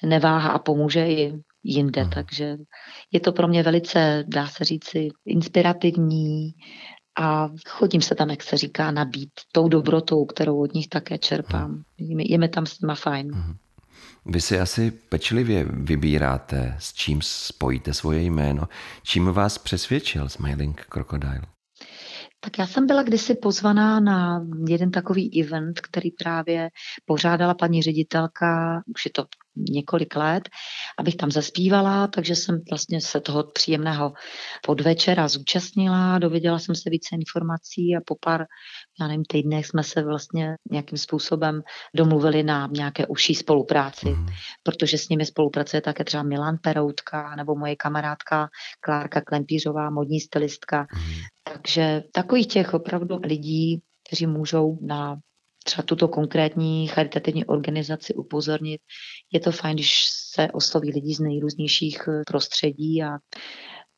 neváha 0.03 0.49
a 0.49 0.59
pomůže 0.59 1.07
i 1.07 1.33
jinde. 1.63 2.01
Hmm. 2.01 2.11
Takže 2.11 2.57
je 3.11 3.19
to 3.19 3.31
pro 3.31 3.47
mě 3.47 3.63
velice, 3.63 4.23
dá 4.27 4.47
se 4.47 4.65
říci, 4.65 5.09
inspirativní, 5.25 6.51
a 7.19 7.49
chodím 7.69 8.01
se 8.01 8.15
tam, 8.15 8.29
jak 8.29 8.43
se 8.43 8.57
říká, 8.57 8.91
nabít 8.91 9.31
tou 9.51 9.67
dobrotou, 9.67 10.25
kterou 10.25 10.61
od 10.61 10.73
nich 10.73 10.87
také 10.87 11.17
čerpám. 11.17 11.71
Hmm. 11.99 12.19
Je 12.19 12.37
mi 12.37 12.49
tam 12.49 12.65
s 12.65 12.81
nima 12.81 12.95
fajn. 12.95 13.33
Hmm. 13.33 13.55
Vy 14.25 14.41
si 14.41 14.59
asi 14.59 14.91
pečlivě 14.91 15.65
vybíráte, 15.69 16.75
s 16.79 16.93
čím 16.93 17.21
spojíte 17.21 17.93
svoje 17.93 18.21
jméno. 18.21 18.67
Čím 19.03 19.25
vás 19.25 19.57
přesvědčil 19.57 20.29
Smiling 20.29 20.85
Crocodile? 20.93 21.41
Tak 22.39 22.59
já 22.59 22.67
jsem 22.67 22.87
byla 22.87 23.03
kdysi 23.03 23.35
pozvaná 23.35 23.99
na 23.99 24.45
jeden 24.67 24.91
takový 24.91 25.43
event, 25.43 25.79
který 25.79 26.11
právě 26.11 26.69
pořádala 27.05 27.53
paní 27.53 27.81
ředitelka, 27.81 28.81
už 28.95 29.05
je 29.05 29.11
to 29.11 29.25
několik 29.55 30.15
let, 30.15 30.49
abych 30.99 31.15
tam 31.15 31.31
zaspívala, 31.31 32.07
takže 32.07 32.35
jsem 32.35 32.61
vlastně 32.69 33.01
se 33.01 33.21
toho 33.21 33.43
příjemného 33.43 34.13
podvečera 34.65 35.27
zúčastnila, 35.27 36.19
dověděla 36.19 36.59
jsem 36.59 36.75
se 36.75 36.89
více 36.89 37.15
informací 37.15 37.95
a 37.95 38.01
po 38.05 38.15
pár, 38.19 38.45
já 39.01 39.07
nevím, 39.07 39.23
týdnech 39.25 39.65
jsme 39.65 39.83
se 39.83 40.03
vlastně 40.03 40.55
nějakým 40.71 40.97
způsobem 40.97 41.61
domluvili 41.95 42.43
na 42.43 42.69
nějaké 42.71 43.07
užší 43.07 43.35
spolupráci, 43.35 44.09
mm. 44.09 44.25
protože 44.63 44.97
s 44.97 45.09
nimi 45.09 45.25
spolupracuje 45.25 45.81
také 45.81 46.03
třeba 46.03 46.23
Milan 46.23 46.57
Peroutka 46.63 47.35
nebo 47.35 47.55
moje 47.55 47.75
kamarádka 47.75 48.49
Klárka 48.79 49.21
Klempířová, 49.21 49.89
modní 49.89 50.19
stylistka. 50.19 50.87
Mm. 50.95 51.13
Takže 51.43 52.03
takových 52.13 52.47
těch 52.47 52.73
opravdu 52.73 53.19
lidí, 53.23 53.81
kteří 54.07 54.27
můžou 54.27 54.79
na 54.81 55.17
třeba 55.63 55.83
tuto 55.83 56.07
konkrétní 56.07 56.87
charitativní 56.87 57.45
organizaci 57.45 58.13
upozornit. 58.13 58.81
Je 59.31 59.39
to 59.39 59.51
fajn, 59.51 59.75
když 59.75 60.05
se 60.33 60.47
osloví 60.51 60.91
lidi 60.91 61.15
z 61.15 61.19
nejrůznějších 61.19 62.07
eh, 62.07 62.21
prostředí 62.27 63.03
a, 63.03 63.17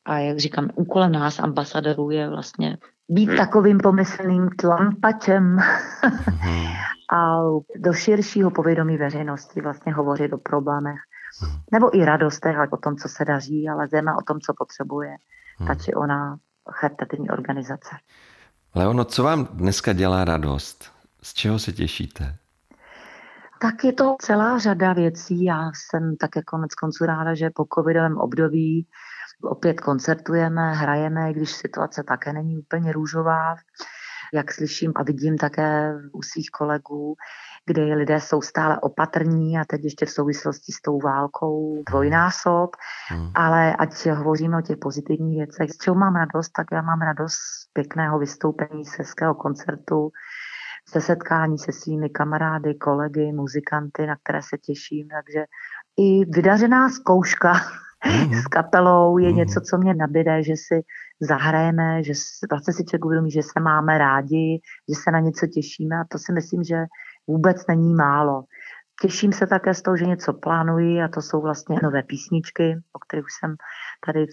a 0.04 0.18
jak 0.18 0.38
říkám, 0.38 0.70
úkolem 0.74 1.12
nás, 1.12 1.38
ambasadorů, 1.38 2.10
je 2.10 2.28
vlastně 2.28 2.76
být 3.08 3.36
takovým 3.36 3.78
pomyslným 3.78 4.48
tlampačem 4.58 5.44
mhm. 5.44 6.66
a 7.12 7.40
do 7.76 7.92
širšího 7.92 8.50
povědomí 8.50 8.96
veřejnosti 8.96 9.60
vlastně 9.60 9.94
hovořit 9.94 10.32
o 10.32 10.38
problémech. 10.38 11.00
Mhm. 11.42 11.60
Nebo 11.72 11.96
i 11.96 12.04
radostech, 12.04 12.56
o 12.72 12.76
tom, 12.76 12.96
co 12.96 13.08
se 13.08 13.24
daří, 13.24 13.68
ale 13.68 13.88
zejména 13.88 14.16
o 14.16 14.22
tom, 14.22 14.40
co 14.40 14.52
potřebuje 14.58 15.16
ta 15.66 15.74
či 15.74 15.94
ona 15.94 16.36
charitativní 16.70 17.30
organizace. 17.30 17.96
Leono, 18.74 19.04
co 19.04 19.22
vám 19.22 19.44
dneska 19.44 19.92
dělá 19.92 20.24
radost? 20.24 20.93
Z 21.24 21.34
čeho 21.34 21.58
se 21.58 21.72
těšíte? 21.72 22.36
Tak 23.60 23.84
je 23.84 23.92
to 23.92 24.16
celá 24.20 24.58
řada 24.58 24.92
věcí. 24.92 25.44
Já 25.44 25.70
jsem 25.74 26.16
také 26.16 26.42
konec 26.42 26.74
konců 26.74 27.04
ráda, 27.04 27.34
že 27.34 27.50
po 27.54 27.64
covidovém 27.74 28.18
období 28.18 28.86
opět 29.42 29.80
koncertujeme, 29.80 30.72
hrajeme, 30.72 31.32
když 31.32 31.52
situace 31.52 32.02
také 32.02 32.32
není 32.32 32.58
úplně 32.58 32.92
růžová. 32.92 33.54
Jak 34.34 34.52
slyším 34.52 34.92
a 34.96 35.02
vidím 35.02 35.38
také 35.38 35.94
u 36.12 36.22
svých 36.22 36.50
kolegů, 36.50 37.14
kdy 37.66 37.94
lidé 37.94 38.20
jsou 38.20 38.42
stále 38.42 38.80
opatrní 38.80 39.58
a 39.58 39.64
teď 39.64 39.84
ještě 39.84 40.06
v 40.06 40.10
souvislosti 40.10 40.72
s 40.72 40.80
tou 40.80 40.98
válkou 41.00 41.82
dvojnásob, 41.88 42.70
hmm. 43.08 43.30
ale 43.34 43.76
ať 43.76 44.06
hovoříme 44.06 44.58
o 44.58 44.62
těch 44.62 44.76
pozitivních 44.76 45.38
věcech. 45.38 45.70
Z 45.70 45.76
čeho 45.76 45.94
mám 45.94 46.14
radost, 46.14 46.48
tak 46.48 46.66
já 46.72 46.82
mám 46.82 47.00
radost 47.00 47.34
z 47.34 47.72
pěkného 47.72 48.18
vystoupení, 48.18 48.84
z 48.84 48.98
hezkého 48.98 49.34
koncertu, 49.34 50.10
se 50.88 51.00
setkání 51.00 51.58
se 51.58 51.72
svými 51.72 52.08
kamarády, 52.10 52.74
kolegy, 52.74 53.32
muzikanty, 53.32 54.06
na 54.06 54.16
které 54.16 54.42
se 54.42 54.58
těším. 54.58 55.08
Takže 55.08 55.44
i 55.96 56.24
vydařená 56.24 56.88
zkouška 56.88 57.52
mm-hmm. 57.52 58.40
s 58.42 58.46
kapelou 58.46 59.18
je 59.18 59.30
mm-hmm. 59.30 59.34
něco, 59.34 59.60
co 59.60 59.78
mě 59.78 59.94
nabíde, 59.94 60.42
že 60.42 60.52
si 60.56 60.82
zahrajeme, 61.20 62.02
že 62.02 62.12
vlastně 62.50 62.74
si 62.74 62.84
člověk 62.84 63.04
uvědomí, 63.04 63.30
že 63.30 63.42
se 63.42 63.60
máme 63.60 63.98
rádi, 63.98 64.60
že 64.88 64.94
se 64.94 65.10
na 65.10 65.20
něco 65.20 65.46
těšíme 65.46 65.96
a 65.96 66.04
to 66.08 66.18
si 66.18 66.32
myslím, 66.32 66.64
že 66.64 66.84
vůbec 67.26 67.66
není 67.66 67.94
málo. 67.94 68.42
Těším 69.02 69.32
se 69.32 69.46
také 69.46 69.74
z 69.74 69.82
toho, 69.82 69.96
že 69.96 70.06
něco 70.06 70.32
plánuji 70.32 71.02
a 71.02 71.08
to 71.08 71.22
jsou 71.22 71.42
vlastně 71.42 71.76
nové 71.82 72.02
písničky, 72.02 72.76
o 72.92 72.98
kterých 72.98 73.24
jsem 73.30 73.56
tady 74.06 74.26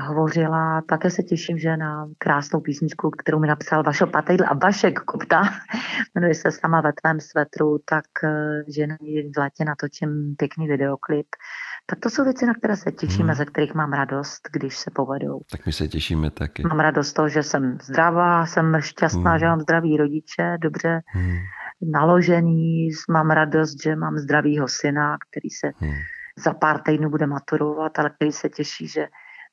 hovořila. 0.00 0.82
Také 0.88 1.10
se 1.10 1.22
těším, 1.22 1.58
že 1.58 1.76
na 1.76 2.08
krásnou 2.18 2.60
písničku, 2.60 3.10
kterou 3.10 3.38
mi 3.38 3.46
napsal 3.46 3.82
Vašo 3.82 4.06
Patejdl 4.06 4.44
a 4.48 4.54
Vašek 4.54 5.00
Kopta, 5.00 5.42
jmenuje 6.14 6.34
se 6.34 6.50
Sama 6.50 6.80
ve 6.80 6.92
tvém 6.92 7.20
svetru, 7.20 7.78
tak 7.84 8.04
eh, 8.24 8.62
že 8.76 8.86
na 8.86 8.96
ní 9.00 9.22
v 9.22 9.38
létě 9.38 9.64
natočím 9.64 10.34
pěkný 10.36 10.68
videoklip. 10.68 11.26
Tak 11.86 11.98
to 11.98 12.10
jsou 12.10 12.24
věci, 12.24 12.46
na 12.46 12.54
které 12.54 12.76
se 12.76 12.92
těším 12.92 13.20
hmm. 13.20 13.30
a 13.30 13.34
ze 13.34 13.44
kterých 13.44 13.74
mám 13.74 13.92
radost, 13.92 14.40
když 14.52 14.76
se 14.76 14.90
povedou. 14.90 15.40
Tak 15.50 15.66
my 15.66 15.72
se 15.72 15.88
těšíme 15.88 16.30
taky. 16.30 16.62
Mám 16.62 16.80
radost 16.80 17.12
toho, 17.12 17.28
že 17.28 17.42
jsem 17.42 17.78
zdravá, 17.82 18.46
jsem 18.46 18.76
šťastná, 18.80 19.30
hmm. 19.30 19.38
že 19.38 19.46
mám 19.46 19.60
zdraví 19.60 19.96
rodiče, 19.96 20.56
dobře 20.60 21.00
hmm. 21.06 21.36
naložený, 21.92 22.88
mám 23.10 23.30
radost, 23.30 23.82
že 23.82 23.96
mám 23.96 24.18
zdravýho 24.18 24.68
syna, 24.68 25.16
který 25.30 25.50
se 25.50 25.72
hmm. 25.78 25.94
Za 26.38 26.54
pár 26.54 26.82
týdnů 26.82 27.10
bude 27.10 27.26
maturovat, 27.26 27.98
ale 27.98 28.10
který 28.10 28.32
se 28.32 28.48
těší, 28.48 28.88
že 28.88 29.06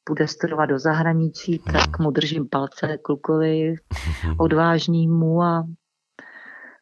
bude 0.10 0.28
studovat 0.28 0.66
do 0.66 0.80
zahraničí, 0.80 1.60
tak 1.60 2.00
mu 2.00 2.12
držím 2.12 2.50
palce 2.50 2.98
klukovi 2.98 3.76
hmm. 4.24 4.36
odvážnému 4.40 5.42
a 5.42 5.64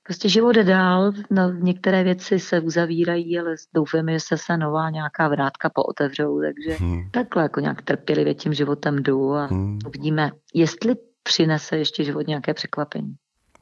Prostě 0.07 0.29
život 0.29 0.51
jde 0.51 0.63
dál, 0.63 1.11
no, 1.31 1.51
některé 1.51 2.03
věci 2.03 2.39
se 2.39 2.59
uzavírají, 2.59 3.39
ale 3.39 3.55
doufáme, 3.75 4.13
že 4.13 4.19
se 4.19 4.37
se 4.37 4.57
nová 4.57 4.89
nějaká 4.89 5.27
vrátka 5.27 5.69
pootevřou, 5.69 6.41
takže 6.41 6.85
hmm. 6.85 7.09
takhle 7.11 7.43
jako 7.43 7.59
nějak 7.59 7.81
trpělivě 7.81 8.35
tím 8.35 8.53
životem 8.53 9.03
jdu 9.03 9.33
a 9.33 9.45
hmm. 9.45 9.79
uvidíme, 9.87 10.31
jestli 10.53 10.95
přinese 11.23 11.77
ještě 11.77 12.03
život 12.03 12.27
nějaké 12.27 12.53
překvapení. 12.53 13.15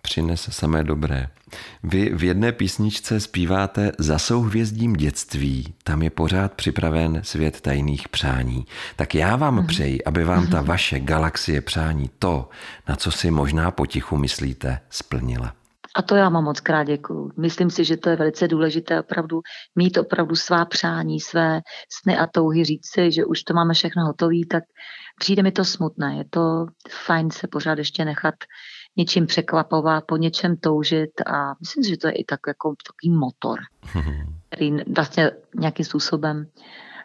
Přinese 0.05 0.51
samé 0.51 0.83
dobré. 0.83 1.27
Vy 1.83 2.09
v 2.15 2.23
jedné 2.23 2.51
písničce 2.51 3.19
zpíváte 3.19 3.91
Za 3.97 4.19
souhvězdím 4.19 4.93
dětství, 4.93 5.73
tam 5.83 6.01
je 6.01 6.09
pořád 6.09 6.53
připraven 6.53 7.21
svět 7.23 7.61
tajných 7.61 8.09
přání. 8.09 8.65
Tak 8.95 9.15
já 9.15 9.35
vám 9.35 9.57
hmm. 9.57 9.67
přeji, 9.67 10.03
aby 10.03 10.23
vám 10.23 10.47
ta 10.47 10.61
vaše 10.61 10.99
galaxie 10.99 11.61
přání 11.61 12.09
to, 12.19 12.49
na 12.87 12.95
co 12.95 13.11
si 13.11 13.31
možná 13.31 13.71
potichu 13.71 14.17
myslíte, 14.17 14.79
splnila. 14.89 15.53
A 15.95 16.01
to 16.01 16.15
já 16.15 16.29
mám 16.29 16.43
moc 16.43 16.59
krát 16.59 16.83
děkuju. 16.83 17.31
Myslím 17.37 17.69
si, 17.69 17.85
že 17.85 17.97
to 17.97 18.09
je 18.09 18.15
velice 18.15 18.47
důležité 18.47 18.99
opravdu 18.99 19.41
mít 19.75 19.97
opravdu 19.97 20.35
svá 20.35 20.65
přání, 20.65 21.19
své 21.19 21.61
sny 22.01 22.17
a 22.17 22.27
touhy, 22.27 22.63
říct 22.63 22.87
si, 22.93 23.11
že 23.11 23.25
už 23.25 23.43
to 23.43 23.53
máme 23.53 23.73
všechno 23.73 24.05
hotové, 24.05 24.45
tak 24.49 24.63
přijde 25.19 25.43
mi 25.43 25.51
to 25.51 25.65
smutné. 25.65 26.17
Je 26.17 26.25
to 26.29 26.65
fajn 27.05 27.31
se 27.31 27.47
pořád 27.47 27.77
ještě 27.77 28.05
nechat 28.05 28.35
něčím 28.97 29.25
překvapovat, 29.25 30.03
po 30.07 30.17
něčem 30.17 30.57
toužit 30.57 31.21
a 31.25 31.55
myslím 31.59 31.83
si, 31.83 31.89
že 31.89 31.97
to 31.97 32.07
je 32.07 32.13
i 32.13 32.23
tak 32.23 32.39
jako 32.47 32.73
takový 32.87 33.17
motor, 33.19 33.59
který 34.49 34.71
vlastně 34.95 35.31
nějakým 35.59 35.85
způsobem 35.85 36.47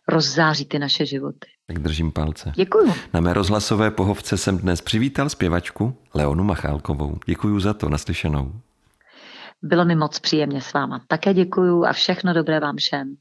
rozzáří 0.09 0.65
ty 0.65 0.79
naše 0.79 1.07
životy. 1.07 1.49
Tak 1.67 1.79
držím 1.79 2.13
palce. 2.13 2.53
Děkuju. 2.55 2.95
Na 3.15 3.21
mé 3.21 3.35
rozhlasové 3.35 3.91
pohovce 3.91 4.37
jsem 4.37 4.59
dnes 4.59 4.81
přivítal 4.81 5.29
zpěvačku 5.29 5.97
Leonu 6.15 6.45
Machálkovou. 6.45 7.19
Děkuju 7.27 7.61
za 7.61 7.75
to, 7.75 7.89
naslyšenou. 7.89 8.53
Bylo 9.63 9.85
mi 9.85 9.97
moc 9.97 10.19
příjemně 10.19 10.61
s 10.61 10.73
váma. 10.73 11.01
Také 11.09 11.35
děkuju 11.35 11.85
a 11.85 11.93
všechno 11.93 12.35
dobré 12.35 12.61
vám 12.61 12.77
všem. 12.77 13.17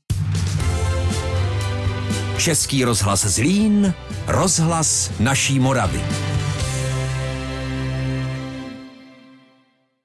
Český 2.38 2.86
rozhlas 2.86 3.26
Zlín, 3.26 3.94
rozhlas 4.28 5.20
naší 5.20 5.60
Moravy. 5.60 6.02